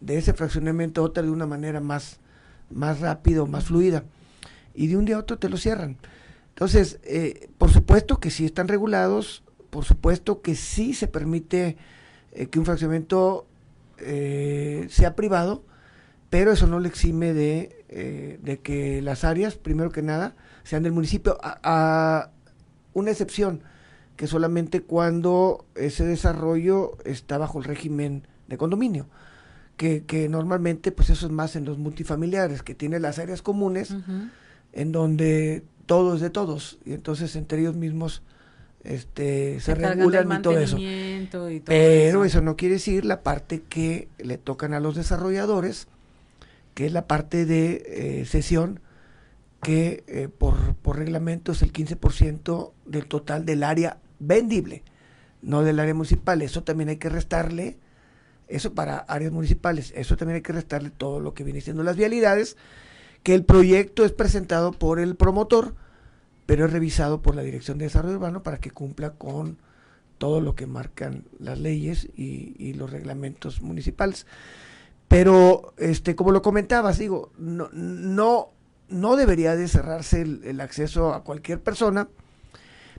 [0.00, 2.18] de ese fraccionamiento a otro de una manera más,
[2.70, 4.02] más rápida, o más fluida.
[4.74, 5.96] Y de un día a otro te lo cierran.
[6.50, 11.76] Entonces, eh, por supuesto que sí están regulados, por supuesto que sí se permite
[12.32, 13.46] eh, que un fraccionamiento
[13.98, 15.64] eh, sea privado,
[16.30, 20.82] pero eso no le exime de, eh, de que las áreas, primero que nada, sean
[20.82, 22.30] del municipio, a,
[22.94, 23.62] una excepción,
[24.16, 29.06] que solamente cuando ese desarrollo está bajo el régimen de condominio,
[29.76, 33.94] que, que normalmente pues eso es más en los multifamiliares, que tiene las áreas comunes.
[34.72, 38.22] En donde todo es de todos, y entonces entre ellos mismos
[38.84, 40.76] este, se regulan y todo eso.
[40.76, 44.94] mantenimiento y todo Pero eso no quiere decir la parte que le tocan a los
[44.94, 45.86] desarrolladores,
[46.74, 48.80] que es la parte de eh, sesión,
[49.62, 54.82] que eh, por, por reglamento es el 15% del total del área vendible,
[55.42, 56.40] no del área municipal.
[56.40, 57.78] Eso también hay que restarle,
[58.48, 61.96] eso para áreas municipales, eso también hay que restarle todo lo que viene siendo las
[61.96, 62.56] vialidades,
[63.22, 65.74] que el proyecto es presentado por el promotor,
[66.46, 69.58] pero es revisado por la Dirección de Desarrollo Urbano para que cumpla con
[70.18, 74.26] todo lo que marcan las leyes y, los reglamentos municipales.
[75.08, 78.50] Pero, este, como lo comentabas, digo, no, no,
[78.88, 82.08] no debería de cerrarse el, el acceso a cualquier persona.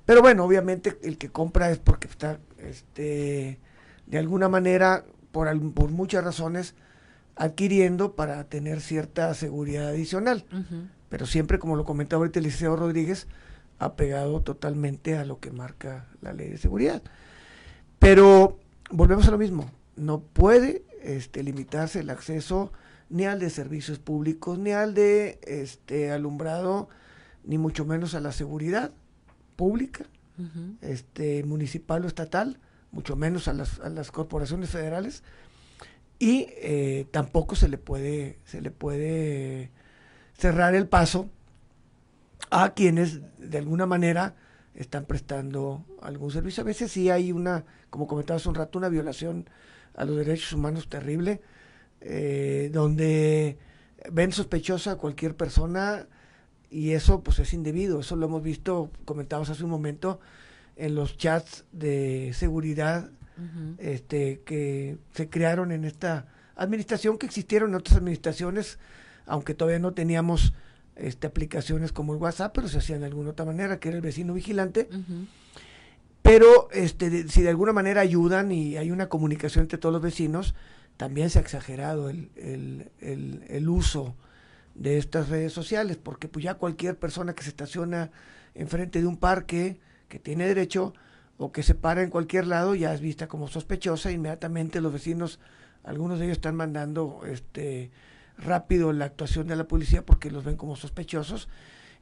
[0.05, 3.59] Pero bueno, obviamente el que compra es porque está, este,
[4.07, 6.75] de alguna manera, por, por muchas razones,
[7.35, 10.45] adquiriendo para tener cierta seguridad adicional.
[11.09, 13.27] Pero siempre, como lo comentaba ahorita el licenciado Rodríguez,
[13.79, 17.01] apegado totalmente a lo que marca la ley de seguridad.
[17.99, 18.59] Pero
[18.91, 22.71] volvemos a lo mismo, no puede este, limitarse el acceso
[23.09, 26.89] ni al de servicios públicos, ni al de este, alumbrado,
[27.43, 28.91] ni mucho menos a la seguridad
[29.55, 30.05] pública,
[30.81, 32.57] este, municipal o estatal,
[32.91, 35.23] mucho menos a las, a las corporaciones federales,
[36.21, 39.71] y eh, tampoco se le puede, se le puede
[40.37, 41.31] cerrar el paso
[42.51, 44.35] a quienes de alguna manera
[44.75, 46.61] están prestando algún servicio.
[46.61, 49.49] A veces sí hay una, como comentaba un rato, una violación
[49.95, 51.41] a los derechos humanos terrible,
[52.01, 53.57] eh, donde
[54.11, 56.05] ven sospechosa a cualquier persona
[56.69, 60.19] y eso pues es indebido, eso lo hemos visto, comentamos hace un momento,
[60.75, 63.09] en los chats de seguridad
[63.77, 68.77] este, que se crearon en esta administración, que existieron en otras administraciones,
[69.25, 70.53] aunque todavía no teníamos
[70.95, 74.03] este, aplicaciones como el WhatsApp, pero se hacían de alguna otra manera, que era el
[74.03, 74.87] vecino vigilante.
[76.21, 80.53] Pero este, si de alguna manera ayudan y hay una comunicación entre todos los vecinos,
[80.97, 84.15] también se ha exagerado el, el, el, uso
[84.75, 88.11] de estas redes sociales, porque pues ya cualquier persona que se estaciona
[88.53, 90.93] enfrente de un parque, que tiene derecho,
[91.41, 95.39] o que se para en cualquier lado, ya es vista como sospechosa, inmediatamente los vecinos,
[95.83, 97.89] algunos de ellos están mandando este
[98.37, 101.49] rápido la actuación de la policía porque los ven como sospechosos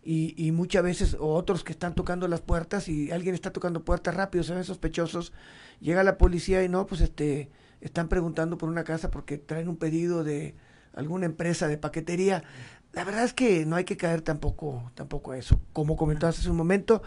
[0.03, 3.85] y, y, muchas veces o otros que están tocando las puertas y alguien está tocando
[3.85, 5.31] puertas rápido, se ven sospechosos,
[5.79, 7.49] llega la policía y no, pues este
[7.79, 10.55] están preguntando por una casa porque traen un pedido de
[10.93, 12.43] alguna empresa de paquetería.
[12.91, 15.61] La verdad es que no hay que caer tampoco tampoco a eso.
[15.71, 17.01] Como comentaste hace un momento,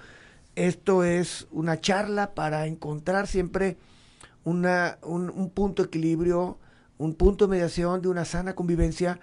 [0.56, 3.76] esto es una charla para encontrar siempre
[4.44, 6.58] una, un, un punto de equilibrio,
[6.98, 9.20] un punto de mediación de una sana convivencia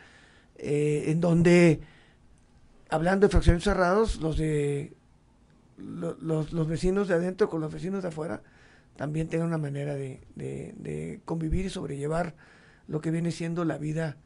[0.58, 1.82] eh, en donde
[2.90, 4.94] hablando de fracciones cerrados, los de
[5.78, 8.42] los, los, vecinos de adentro con los vecinos de afuera
[8.98, 12.36] también tengan una manera de, de, convivir y sobrellevar
[12.88, 14.18] lo que viene siendo la vida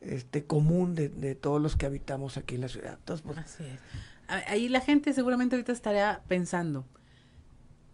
[0.00, 2.98] este común de, de todos los que habitamos aquí en la ciudad.
[3.04, 3.80] Pues, Así es.
[4.28, 6.86] Ahí la gente seguramente ahorita estaría pensando,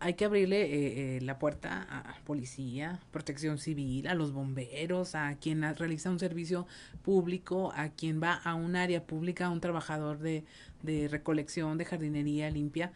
[0.01, 5.35] hay que abrirle eh, eh, la puerta a policía, protección civil, a los bomberos, a
[5.35, 6.67] quien realiza un servicio
[7.03, 10.45] público, a quien va a un área pública, a un trabajador de,
[10.83, 12.93] de recolección, de jardinería limpia.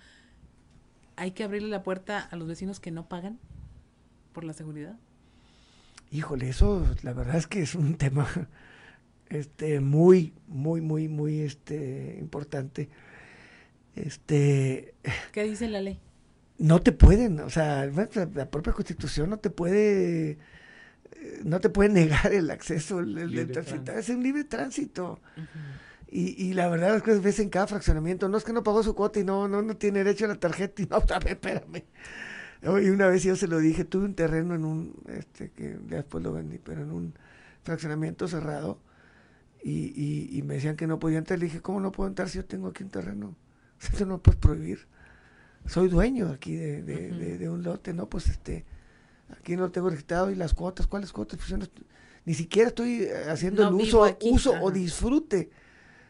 [1.16, 3.38] Hay que abrirle la puerta a los vecinos que no pagan
[4.32, 4.96] por la seguridad.
[6.10, 8.26] Híjole, eso la verdad es que es un tema
[9.28, 12.88] este muy muy muy muy este importante.
[13.96, 14.94] Este
[15.32, 16.00] ¿Qué dice la ley?
[16.58, 20.30] no te pueden, o sea, la propia constitución no te puede,
[21.12, 25.20] eh, no te puede negar el acceso, el, el, transitar, es un libre tránsito.
[26.10, 28.82] y, y, la verdad es que ves en cada fraccionamiento, no es que no pagó
[28.82, 31.82] su cuota y no, no, no tiene derecho a la tarjeta y no, espérame.
[32.62, 36.24] Y una vez yo se lo dije, tuve un terreno en un, este, que después
[36.24, 37.14] lo vendí, pero en un
[37.62, 38.78] fraccionamiento cerrado,
[39.62, 42.28] y, y, y me decían que no podía entrar, le dije, ¿cómo no puedo entrar
[42.28, 43.34] si yo tengo aquí un terreno?
[43.92, 44.86] Eso no puedes prohibir
[45.66, 48.08] soy dueño aquí de, de, un lote, ¿no?
[48.08, 48.64] Pues este,
[49.30, 51.38] aquí no tengo registrado y las cuotas, ¿cuáles cuotas?
[51.38, 51.70] Pues
[52.24, 55.50] ni siquiera estoy eh, haciendo el uso, uso o disfrute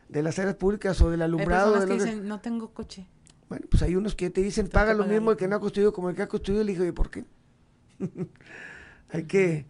[0.08, 1.76] de las áreas públicas o del alumbrado.
[1.76, 3.06] Hay que dicen, no tengo coche.
[3.48, 5.92] Bueno, pues hay unos que te dicen, paga lo mismo el que no ha construido
[5.92, 6.62] como el que ha construido.
[6.62, 7.24] Y le digo, ¿y por qué?
[9.10, 9.66] hay, que,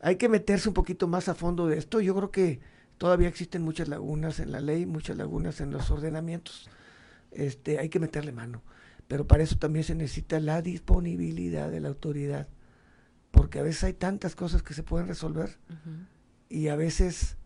[0.00, 2.00] hay que meterse un poquito más a fondo de esto.
[2.00, 2.60] Yo creo que
[2.98, 6.70] todavía existen muchas lagunas en la ley, muchas lagunas en los ordenamientos.
[7.36, 8.62] Este, hay que meterle mano
[9.08, 12.48] pero para eso también se necesita la disponibilidad de la autoridad,
[13.30, 15.58] porque a veces hay tantas cosas que se pueden resolver
[16.48, 17.36] y a veces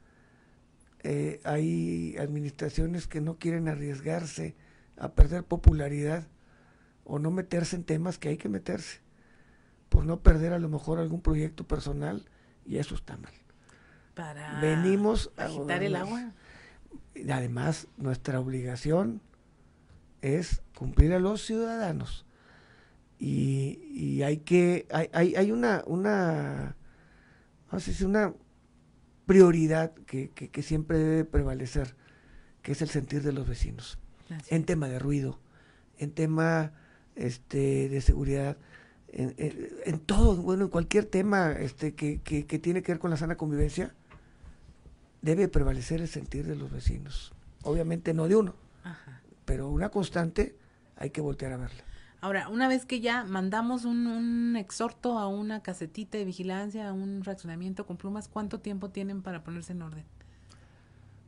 [1.02, 4.56] eh, hay administraciones que no quieren arriesgarse
[4.96, 6.28] a perder popularidad
[7.04, 9.00] o no meterse en temas que hay que meterse,
[9.88, 12.24] por no perder a lo mejor algún proyecto personal
[12.64, 13.32] y eso está mal.
[14.14, 16.32] Para Venimos a agitar el agua.
[17.14, 19.20] Y además, nuestra obligación
[20.22, 22.24] es cumplir a los ciudadanos.
[23.18, 26.76] Y, y hay que, hay, hay, hay una, una,
[28.02, 28.34] una
[29.26, 31.96] prioridad que, que, siempre debe prevalecer,
[32.62, 33.98] que es el sentir de los vecinos.
[34.48, 35.38] En tema de ruido,
[35.98, 36.72] en tema
[37.16, 38.56] este, de seguridad,
[39.08, 39.34] en,
[39.84, 43.16] en, todo, bueno, en cualquier tema este, que, que, que, tiene que ver con la
[43.16, 43.92] sana convivencia,
[45.20, 47.32] debe prevalecer el sentir de los vecinos.
[47.64, 48.54] Obviamente no de uno,
[48.84, 49.19] Ajá
[49.50, 50.54] pero una constante
[50.94, 51.82] hay que voltear a verla.
[52.20, 56.92] Ahora, una vez que ya mandamos un, un, exhorto a una casetita de vigilancia, a
[56.92, 60.04] un fraccionamiento con plumas, ¿cuánto tiempo tienen para ponerse en orden?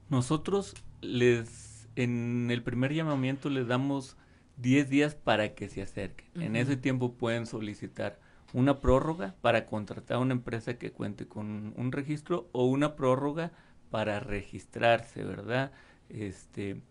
[0.09, 4.17] Nosotros les, en el primer llamamiento les damos
[4.59, 6.41] 10 días para que se acerquen.
[6.41, 8.21] En ese tiempo pueden solicitar
[8.53, 13.51] una prórroga para contratar a una empresa que cuente con un registro o una prórroga
[13.91, 15.73] para registrarse, ¿verdad?
[16.09, 16.83] Este,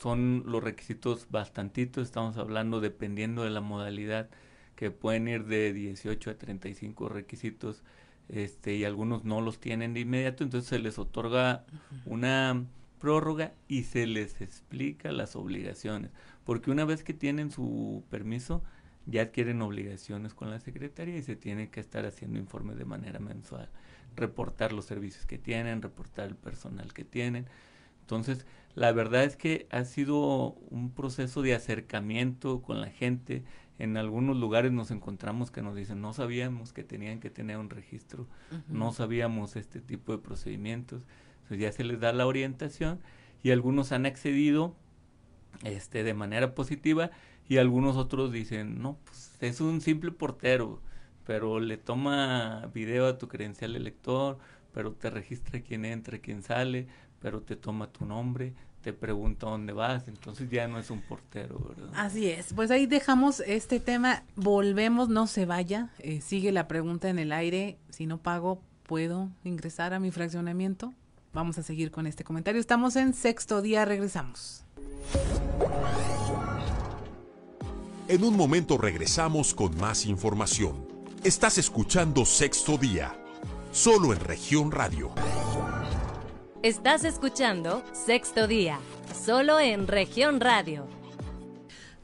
[0.00, 4.28] son los requisitos bastantitos, estamos hablando dependiendo de la modalidad,
[4.74, 7.82] que pueden ir de 18 a 35 requisitos,
[8.28, 11.64] este, y algunos no los tienen de inmediato, entonces se les otorga
[12.04, 12.64] una
[12.98, 16.10] prórroga y se les explica las obligaciones,
[16.44, 18.62] porque una vez que tienen su permiso,
[19.06, 23.20] ya adquieren obligaciones con la secretaría y se tiene que estar haciendo informes de manera
[23.20, 23.68] mensual,
[24.16, 27.46] reportar los servicios que tienen, reportar el personal que tienen.
[28.00, 33.42] Entonces, la verdad es que ha sido un proceso de acercamiento con la gente.
[33.78, 37.70] En algunos lugares nos encontramos que nos dicen, no sabíamos que tenían que tener un
[37.70, 38.28] registro,
[38.68, 41.06] no sabíamos este tipo de procedimientos.
[41.36, 43.00] Entonces ya se les da la orientación
[43.42, 44.76] y algunos han accedido
[45.64, 47.10] este, de manera positiva
[47.48, 50.82] y algunos otros dicen, no, pues es un simple portero,
[51.24, 54.36] pero le toma video a tu credencial de lector,
[54.72, 56.88] pero te registra quién entra, quién sale,
[57.20, 58.54] pero te toma tu nombre,
[58.86, 61.90] te pregunta dónde vas, entonces ya no es un portero, ¿verdad?
[61.96, 67.08] Así es, pues ahí dejamos este tema, volvemos, no se vaya, eh, sigue la pregunta
[67.08, 70.94] en el aire, si no pago, ¿puedo ingresar a mi fraccionamiento?
[71.32, 74.62] Vamos a seguir con este comentario, estamos en sexto día, regresamos.
[78.06, 80.86] En un momento regresamos con más información.
[81.24, 83.18] Estás escuchando Sexto Día,
[83.72, 85.12] solo en región radio.
[86.66, 88.80] Estás escuchando Sexto Día,
[89.14, 90.88] solo en región radio.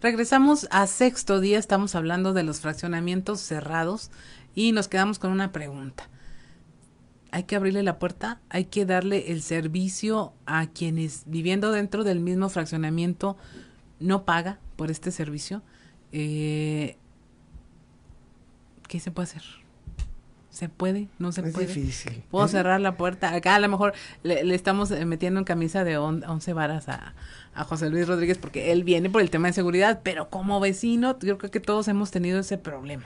[0.00, 4.12] Regresamos a sexto día, estamos hablando de los fraccionamientos cerrados
[4.54, 6.08] y nos quedamos con una pregunta.
[7.32, 12.20] Hay que abrirle la puerta, hay que darle el servicio a quienes viviendo dentro del
[12.20, 13.36] mismo fraccionamiento
[13.98, 15.60] no paga por este servicio.
[16.12, 16.96] Eh,
[18.86, 19.42] ¿Qué se puede hacer?
[20.52, 21.08] ¿Se puede?
[21.18, 21.66] ¿No se es puede?
[21.66, 22.22] difícil.
[22.30, 23.34] Puedo Es- cerrar la puerta.
[23.34, 26.88] Acá a lo mejor le, le estamos eh, metiendo en camisa de on- once varas
[26.90, 27.14] a,
[27.54, 31.18] a José Luis Rodríguez porque él viene por el tema de seguridad, pero como vecino
[31.20, 33.04] yo creo que todos hemos tenido ese problema.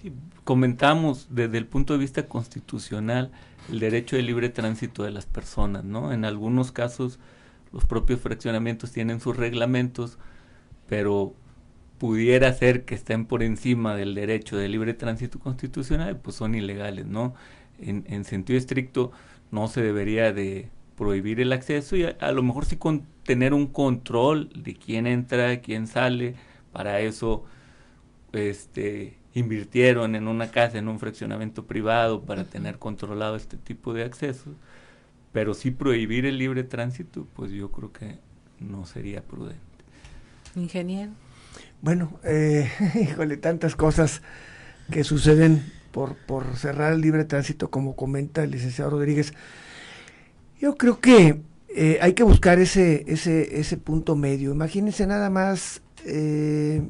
[0.00, 0.12] Sí,
[0.44, 3.30] comentamos desde el punto de vista constitucional
[3.70, 6.12] el derecho de libre tránsito de las personas, ¿no?
[6.12, 7.18] En algunos casos
[7.72, 10.18] los propios fraccionamientos tienen sus reglamentos,
[10.88, 11.34] pero
[12.02, 17.06] pudiera ser que estén por encima del derecho de libre tránsito constitucional, pues son ilegales,
[17.06, 17.32] ¿no?
[17.78, 19.12] En, en sentido estricto
[19.52, 23.54] no se debería de prohibir el acceso y a, a lo mejor sí con tener
[23.54, 26.34] un control de quién entra, quién sale,
[26.72, 27.44] para eso
[28.32, 34.02] este invirtieron en una casa, en un fraccionamiento privado para tener controlado este tipo de
[34.02, 34.56] accesos,
[35.32, 38.18] pero sí prohibir el libre tránsito, pues yo creo que
[38.58, 39.62] no sería prudente.
[40.56, 41.12] Ingeniero.
[41.82, 42.70] Bueno, eh,
[43.00, 44.22] híjole, tantas cosas
[44.90, 45.62] que suceden
[45.92, 49.34] por, por cerrar el libre tránsito, como comenta el licenciado Rodríguez.
[50.60, 54.52] Yo creo que eh, hay que buscar ese, ese, ese punto medio.
[54.52, 56.82] Imagínense nada más eh,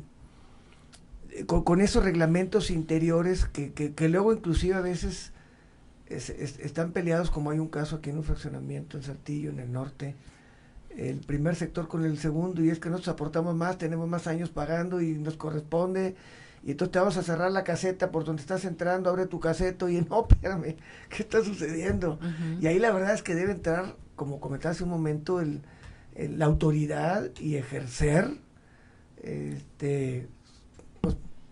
[1.46, 5.32] con, con esos reglamentos interiores que, que, que luego inclusive a veces
[6.08, 9.60] es- es- están peleados, como hay un caso aquí en un fraccionamiento en Saltillo, en
[9.60, 10.16] el norte,
[10.96, 14.50] el primer sector con el segundo y es que nosotros aportamos más, tenemos más años
[14.50, 16.14] pagando y nos corresponde
[16.64, 19.90] y entonces te vamos a cerrar la caseta por donde estás entrando, abre tu caseta
[19.90, 20.76] y no, espérame,
[21.08, 22.18] ¿qué está sucediendo?
[22.60, 25.62] Y ahí la verdad es que debe entrar, como comentaba hace un momento, el,
[26.14, 28.30] el- la autoridad y ejercer
[29.22, 30.28] este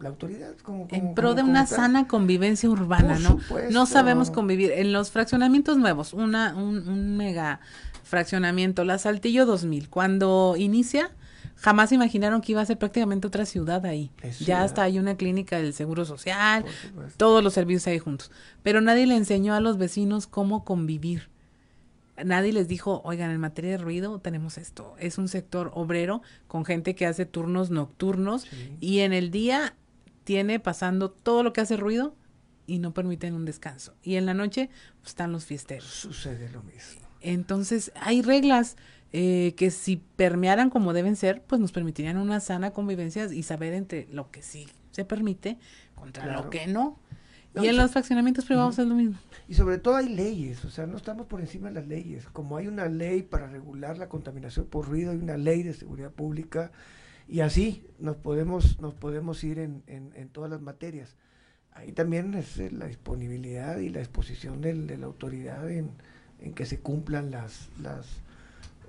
[0.01, 1.77] la autoridad como, como- En pro de una tal.
[1.77, 3.29] sana convivencia urbana, Por ¿no?
[3.41, 3.71] supuesto.
[3.73, 4.73] No sabemos convivir.
[4.73, 7.61] En los fraccionamientos nuevos, una, un, un mega
[8.05, 11.11] fraccionamiento, la Saltillo 2000, cuando inicia,
[11.57, 14.11] jamás imaginaron que iba a ser prácticamente otra ciudad ahí.
[14.23, 14.65] Es ya ciudad.
[14.65, 16.65] hasta hay una clínica del Seguro Social,
[17.17, 18.31] todos los servicios ahí juntos.
[18.63, 21.29] Pero nadie le enseñó a los vecinos cómo convivir.
[22.23, 24.95] Nadie les dijo, oigan, en materia de ruido tenemos esto.
[24.99, 28.77] Es un sector obrero con gente que hace turnos nocturnos Sí.
[28.81, 29.75] y en el día
[30.25, 32.14] tiene pasando todo lo que hace ruido
[32.66, 33.95] y no permiten un descanso.
[34.03, 35.87] Y en la noche pues, están los fiesteros.
[35.89, 37.01] Sucede lo mismo.
[37.21, 38.77] Entonces hay reglas
[39.12, 43.75] eh, que si permearan como deben ser, pues nos permitirían una sana convivencia y saber
[43.75, 45.59] entre lo que sí se permite
[45.95, 46.45] contra Claro.
[46.45, 46.99] lo que no.
[47.53, 49.18] No, y en los fraccionamientos privados es lo mismo.
[49.49, 52.27] Y sobre todo hay leyes, o sea, no estamos por encima de las leyes.
[52.33, 56.12] Como hay una ley para regular la contaminación por ruido, hay una ley de seguridad
[56.12, 56.71] pública
[57.31, 61.16] y así nos podemos, nos podemos ir en, en, en todas las materias.
[61.72, 65.91] Ahí también es eh, la disponibilidad y la exposición del- de la autoridad en,
[66.41, 68.07] en que se cumplan las, las,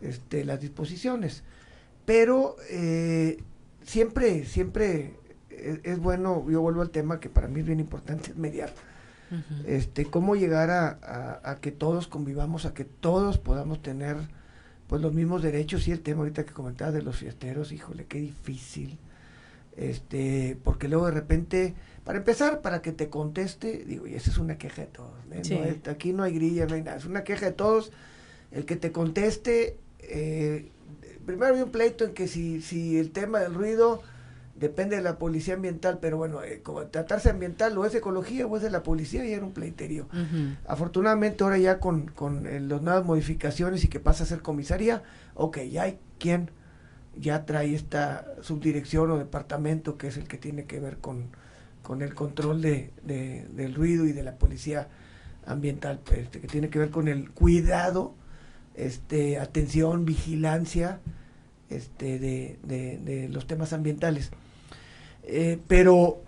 [0.01, 1.43] este, las disposiciones.
[2.05, 3.37] Pero eh,
[3.83, 5.13] siempre, siempre
[5.51, 8.73] es, es bueno, yo vuelvo al tema que para mí es bien importante, es mediar
[9.65, 14.17] este cómo llegar a, a- a que todos convivamos, a que todos podamos tener
[14.91, 18.19] pues los mismos derechos y el tema ahorita que comentaba de los fiesteros, híjole, qué
[18.19, 18.97] difícil.
[19.77, 21.73] Este, porque luego de repente,
[22.03, 25.39] para empezar, para que te conteste, digo, y esa es una queja de todos, ¿eh?
[25.43, 25.55] Sí.
[25.55, 27.93] No es- aquí no hay grilla, no hay nada, es una queja de todos.
[28.51, 30.67] El que te conteste, eh,
[31.25, 34.01] primero había un pleito en que si, si el tema del ruido
[34.61, 38.55] depende de la policía ambiental, pero bueno, eh, como tratarse ambiental o es ecología o
[38.55, 40.07] es de la policía, y era un pleiterío.
[40.67, 45.03] Afortunadamente ahora ya con, con eh, las nuevas modificaciones y que pasa a ser comisaría,
[45.35, 46.51] ok, ya hay quien
[47.17, 51.25] ya trae esta subdirección o departamento que es el que tiene que ver con,
[51.83, 54.87] con el control de, de- del ruido y de la policía
[55.45, 58.13] ambiental, pues, este, que tiene que ver con el cuidado,
[58.75, 60.99] este, atención, vigilancia
[61.69, 64.29] este, de- de los temas ambientales.
[65.23, 66.21] Eh, pero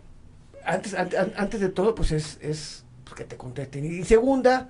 [0.66, 3.86] antes, an- an- antes de todo, pues es, es pues, que te contesten.
[3.86, 4.70] Y segunda,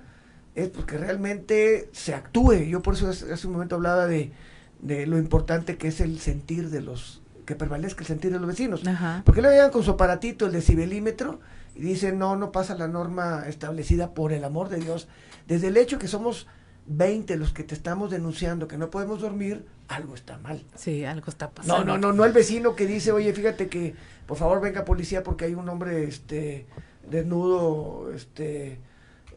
[0.54, 2.64] es pues, que realmente se actúe.
[2.68, 4.32] Yo por eso hace, hace un momento hablaba de,
[4.80, 8.48] de lo importante que es el sentir de los, que prevalezca el sentir de los
[8.48, 8.86] vecinos.
[8.86, 9.22] Ajá.
[9.24, 11.40] Porque le llegan con su aparatito, el decibelímetro,
[11.76, 15.08] y dicen, no, no pasa la norma establecida por el amor de Dios.
[15.48, 16.46] Desde el hecho que somos
[16.86, 20.64] 20 los que te estamos denunciando que no podemos dormir, algo está mal.
[20.74, 21.84] Sí, algo está pasando.
[21.84, 23.94] No, no, no, no el vecino que dice, oye, fíjate que
[24.26, 26.66] por favor venga policía porque hay un hombre este
[27.08, 28.78] desnudo, este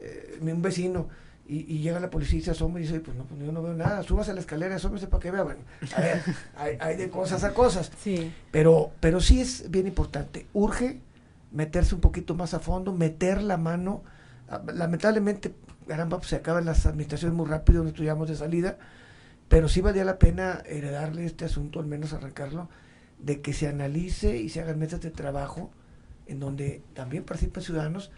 [0.02, 1.10] eh, un vecino.
[1.50, 3.64] Y, y llega la policía y se asoma y dice, pues no, pues yo no
[3.64, 5.44] veo nada, subas a la escalera, asómese para que vea.
[5.44, 5.62] Bueno,
[5.96, 6.22] a ver,
[6.58, 7.90] hay, hay de cosas a cosas.
[8.04, 8.34] Sí.
[8.52, 10.46] Pero, pero sí es bien importante.
[10.54, 11.00] Urge
[11.54, 14.04] meterse un poquito más a fondo, meter la mano.
[14.50, 15.54] Ah, Lamentablemente,
[15.88, 18.78] caramba, pues se acaban las administraciones muy rápido, nos estudiamos de salida,
[19.48, 22.70] pero sí valía la pena heredarle este asunto, al menos arrancarlo,
[23.20, 25.72] de que se analice y se hagan mesas de trabajo
[26.28, 28.12] en donde también participen ciudadanos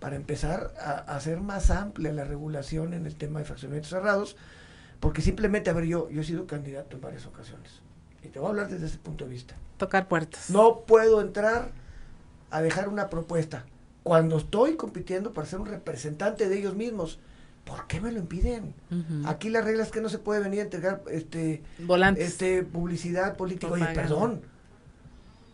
[0.00, 4.36] para empezar a, a hacer más amplia la regulación en el tema de fraccionamientos cerrados,
[5.00, 7.82] porque simplemente, a ver, yo, yo he sido candidato en varias ocasiones,
[8.22, 9.56] y te voy a hablar desde ese punto de vista.
[9.76, 10.50] Tocar puertas.
[10.50, 11.72] No puedo entrar
[12.50, 13.64] a dejar una propuesta
[14.08, 17.18] cuando estoy compitiendo para ser un representante de ellos mismos.
[17.66, 18.74] ¿Por qué me lo impiden?
[19.26, 22.26] Aquí la regla es que no se puede venir a entregar este, Volantes.
[22.26, 23.70] este publicidad política.
[23.70, 24.40] Oye, perdón.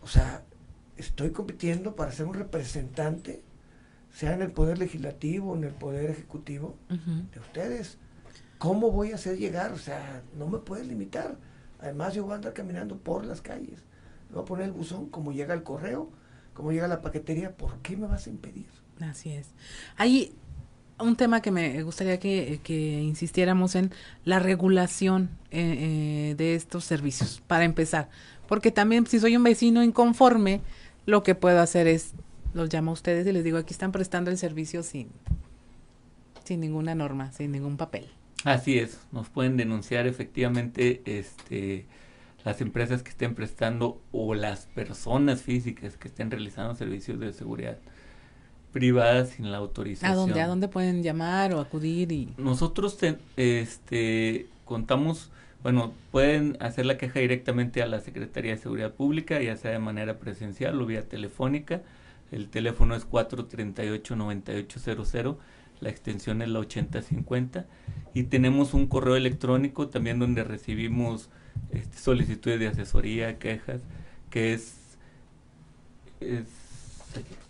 [0.01, 0.45] O sea,
[0.95, 3.43] estoy compitiendo para ser un representante,
[4.13, 7.97] sea en el poder legislativo, en el poder ejecutivo, de ustedes.
[8.57, 9.73] ¿Cómo voy a hacer llegar?
[9.73, 11.35] O sea, no me puedes limitar.
[11.81, 13.81] Además, yo voy a andar caminando por las calles.
[14.31, 16.09] Voy a poner el buzón, como llega el correo,
[16.55, 17.55] como llega la paquetería.
[17.55, 18.65] ¿Por qué me vas a impedir?
[18.99, 19.49] Así es.
[19.97, 20.33] Hay
[20.99, 23.91] un tema que me gustaría que, que insistiéramos en
[24.23, 28.09] la regulación eh, eh, de estos servicios, para empezar.
[28.47, 30.61] Porque también si soy un vecino inconforme,
[31.05, 32.13] lo que puedo hacer es,
[32.53, 35.09] los llamo a ustedes y les digo, aquí están prestando el servicio sin,
[36.45, 38.07] sin ninguna norma, sin ningún papel.
[38.45, 41.85] Así es, nos pueden denunciar efectivamente este
[42.45, 47.77] las empresas que estén prestando o las personas físicas que estén realizando servicios de seguridad
[48.71, 50.11] privada sin la autorización.
[50.11, 52.11] ¿A dónde, ¿A dónde pueden llamar o acudir?
[52.11, 55.31] y Nosotros te- este contamos,
[55.63, 59.79] bueno, pueden hacer la queja directamente a la Secretaría de Seguridad Pública, ya sea de
[59.79, 61.81] manera presencial o vía telefónica.
[62.31, 65.37] El teléfono es 438-9800,
[65.79, 67.65] la extensión es la 8050
[68.13, 71.29] y tenemos un correo electrónico también donde recibimos
[71.71, 73.81] este, solicitudes de asesoría, quejas,
[74.29, 74.97] que es,
[76.19, 76.47] es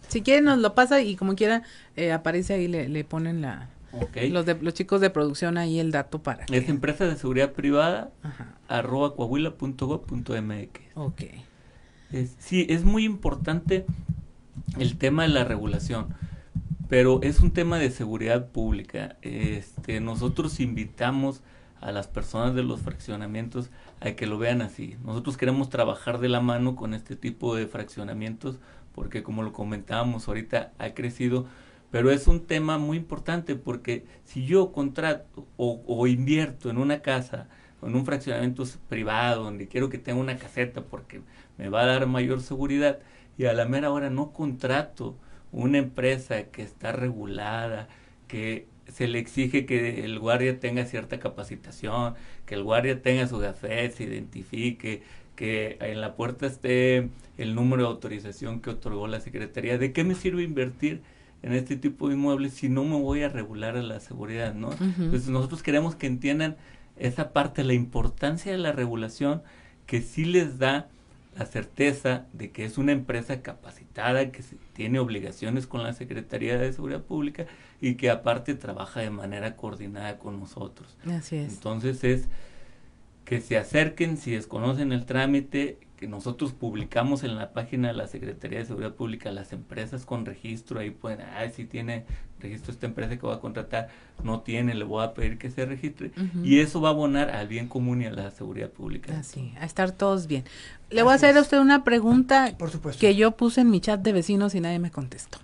[0.07, 1.63] Si quieren nos lo pasa y como quiera
[1.95, 3.69] eh, aparece ahí, le, le ponen la,
[4.21, 6.57] los, de, los chicos de producción ahí el dato para que...
[6.57, 10.79] es empresa de seguridad privada Ajá, arroba coahuila.gov.mx.
[10.95, 11.21] ok.
[12.11, 13.85] Es- sí, es muy importante
[14.79, 16.07] el tema de la regulación,
[16.89, 19.17] pero es un tema de seguridad pública.
[19.21, 21.41] Este, nosotros invitamos
[21.85, 23.69] a las personas de los fraccionamientos
[23.99, 24.95] a que lo vean así.
[25.05, 28.57] Nosotros queremos trabajar de la mano con este tipo de fraccionamientos
[28.91, 31.45] porque como lo comentábamos ahorita ha crecido,
[31.91, 37.03] pero es un tema muy importante porque si yo contrato o, o invierto en una
[37.03, 37.49] casa
[37.83, 41.21] en un fraccionamiento privado donde quiero que tenga una caseta porque
[41.59, 42.97] me va a dar mayor seguridad
[43.37, 45.15] y a la mera hora no contrato
[45.51, 47.89] una empresa que está regulada,
[48.27, 52.15] que se le exige que el guardia tenga cierta capacitación,
[52.45, 55.03] que el guardia tenga su gafet, se identifique,
[55.35, 59.77] que en la puerta esté el número de autorización que otorgó la Secretaría.
[59.77, 61.01] ¿De qué me sirve invertir
[61.43, 64.71] en este tipo de inmuebles si no me voy a regular a la seguridad, no?
[64.71, 66.55] Entonces nosotros queremos que entiendan
[66.97, 69.43] esa parte, la importancia de la regulación
[69.85, 70.87] que sí les da
[71.37, 74.41] la certeza de que es una empresa capacitada, que
[74.73, 77.45] tiene obligaciones con la Secretaría de Seguridad Pública
[77.85, 80.97] y que aparte trabaja de manera coordinada con nosotros.
[81.07, 81.53] Así es.
[81.53, 82.27] Entonces es
[83.25, 88.07] que se acerquen, si desconocen el trámite, que nosotros publicamos en la página de la
[88.07, 92.05] Secretaría de Seguridad Pública, las empresas con registro, ahí pueden, ah, si tiene
[92.39, 93.89] registro esta empresa que va a contratar,
[94.23, 96.11] no tiene, le voy a pedir que se registre.
[96.43, 99.15] Y eso va a abonar al bien común y a la seguridad pública.
[99.15, 100.43] Así, a estar todos bien.
[100.89, 102.99] Le voy a hacer a usted una pregunta Por supuesto.
[102.99, 105.37] que yo puse en mi chat de vecinos y nadie me contestó.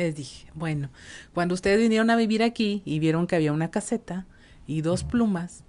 [0.00, 0.88] Les dije, bueno,
[1.34, 4.24] cuando ustedes vinieron a vivir aquí y vieron que había una caseta
[4.66, 5.62] y dos plumas,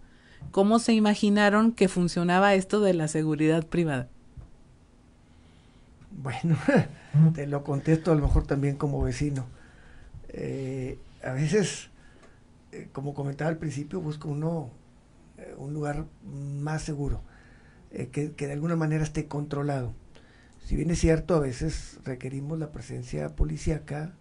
[0.52, 4.08] ¿cómo se imaginaron que funcionaba esto de la seguridad privada?
[6.12, 6.56] Bueno,
[7.34, 9.48] te lo contesto a lo mejor también como vecino.
[10.30, 11.90] Eh, a veces,
[12.72, 14.70] eh, como comentaba al principio, busca uno
[15.40, 17.22] eh, un lugar más seguro,
[17.92, 19.94] que, que de alguna manera esté controlado.
[20.66, 24.14] Si bien es cierto, a veces requerimos la presencia policíaca,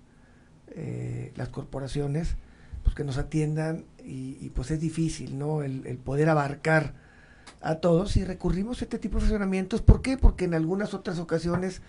[0.70, 2.36] eh, las corporaciones,
[2.82, 5.62] pues que nos atiendan y, y, pues es difícil, ¿no?
[5.62, 6.94] El, el, poder abarcar
[7.60, 9.82] a todos y recurrimos a este tipo de funcionamientos.
[9.82, 10.16] ¿Por qué?
[10.16, 11.82] Porque en algunas otras ocasiones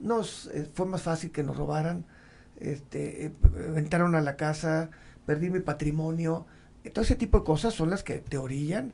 [0.00, 2.04] nos eh, fue más fácil que nos robaran,
[2.58, 3.32] este, eh,
[3.76, 4.90] entraron a la casa,
[5.26, 6.46] perdí mi patrimonio.
[6.92, 8.92] Todo ese tipo de cosas son las que te orillan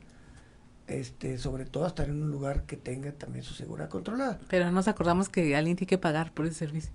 [0.87, 4.39] este, sobre todo estar en un lugar que tenga también su seguridad controlada.
[4.49, 6.91] Pero nos acordamos que alguien tiene que pagar por ese servicio.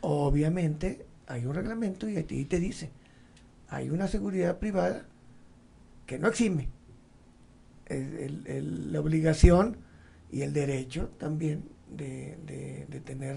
[0.00, 2.90] Obviamente hay un reglamento y ahí te dice,
[3.68, 5.06] hay una seguridad privada
[6.06, 6.68] que no exime.
[7.88, 9.76] La obligación
[10.30, 13.36] y el derecho también de, tener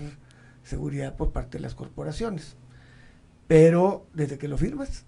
[0.63, 2.55] seguridad por parte de las corporaciones.
[3.47, 5.05] Pero desde que lo firmas,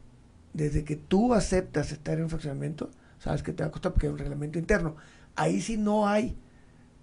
[0.53, 4.07] desde que tú aceptas estar en un funcionamiento, sabes que te va a costar porque
[4.07, 4.95] hay un reglamento interno.
[5.35, 6.37] Ahí sí no hay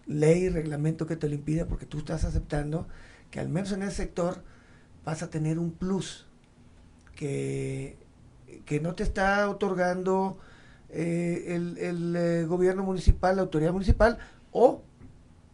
[0.06, 2.86] ley, reglamento que te lo impida porque tú estás aceptando
[3.30, 4.42] que al menos en ese sector
[5.06, 6.26] vas a tener un plus
[7.14, 7.96] que,
[8.66, 10.36] que no te está otorgando
[10.90, 14.18] eh, el, el eh, gobierno municipal, la autoridad municipal,
[14.50, 14.82] o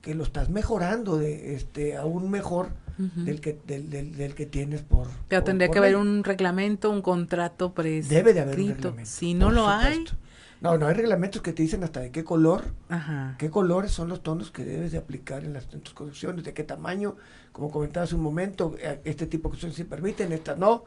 [0.00, 3.24] que lo estás mejorando de este aún mejor uh -huh.
[3.24, 5.08] del, que, del, del, del, que tienes por.
[5.28, 8.14] Pero por, tendría por que haber un reglamento, un contrato prescrito.
[8.14, 9.10] Debe de haber un reglamento.
[9.10, 10.14] Si no lo supuesto.
[10.14, 10.31] hay.
[10.62, 13.34] No, no hay reglamentos que te dicen hasta de qué color, Ajá.
[13.36, 16.54] qué colores son los tonos que debes de aplicar en, las, en tus construcciones, de
[16.54, 17.16] qué tamaño,
[17.50, 20.84] como comentaba hace un momento, eh, este tipo de construcciones se permiten, estas no,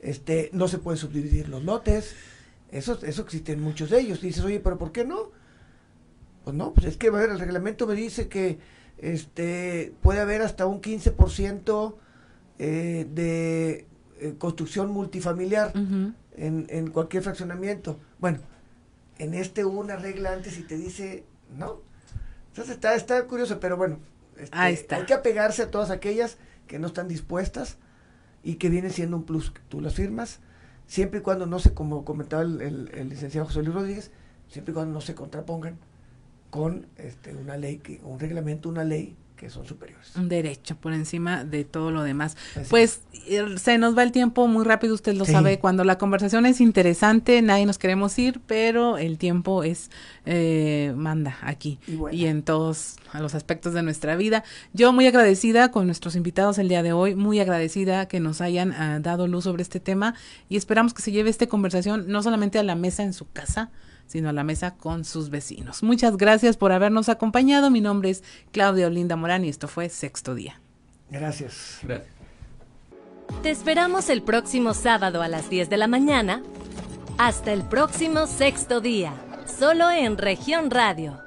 [0.00, 2.16] este, no se pueden subdividir los lotes,
[2.72, 4.18] eso, eso existen muchos de ellos.
[4.24, 5.30] Y dices, oye, pero ¿por qué no?
[6.42, 8.58] Pues no, pues es que a ver, el reglamento me dice que
[8.98, 11.94] este puede haber hasta un 15%
[12.58, 13.86] eh, de
[14.20, 16.14] eh, construcción multifamiliar uh -huh.
[16.36, 17.98] en, en cualquier fraccionamiento.
[18.18, 18.40] Bueno,
[19.18, 21.24] en este hubo una regla antes y te dice,
[21.56, 21.80] no.
[22.48, 23.98] Entonces está, está curioso, pero bueno,
[24.38, 24.96] este, Ahí está.
[24.96, 27.78] hay que apegarse a todas aquellas que no están dispuestas
[28.42, 29.52] y que vienen siendo un plus.
[29.68, 30.40] Tú las firmas,
[30.86, 34.10] siempre y cuando no se, como comentaba el, el, el licenciado José Luis Rodríguez,
[34.48, 35.78] siempre y cuando no se contrapongan
[36.50, 40.16] con este, una ley, que, un reglamento, una ley que son superiores.
[40.16, 42.34] Un derecho por encima de todo lo demás.
[42.56, 43.60] Así pues es.
[43.60, 45.32] se nos va el tiempo muy rápido, usted lo sí.
[45.32, 45.58] sabe.
[45.58, 49.90] Cuando la conversación es interesante, nadie nos queremos ir, pero el tiempo es
[50.24, 52.16] eh, manda aquí y, bueno.
[52.16, 54.44] y, en todos los aspectos de nuestra vida.
[54.72, 58.70] Yo muy agradecida con nuestros invitados el día de hoy, muy agradecida que nos hayan
[58.70, 60.14] uh, dado luz sobre este tema
[60.48, 63.70] y esperamos que se lleve esta conversación no solamente a la mesa en su casa,
[64.06, 65.82] sino a la mesa con sus vecinos.
[65.82, 67.70] Muchas gracias por habernos acompañado.
[67.70, 70.60] Mi nombre es Claudia Olinda Morán y esto fue Sexto Día.
[71.10, 71.78] Gracias.
[71.82, 72.08] Gracias.
[73.42, 76.42] Te esperamos el próximo sábado a las 10 de la mañana.
[77.16, 79.14] Hasta el próximo Sexto Día,
[79.46, 81.23] solo en región radio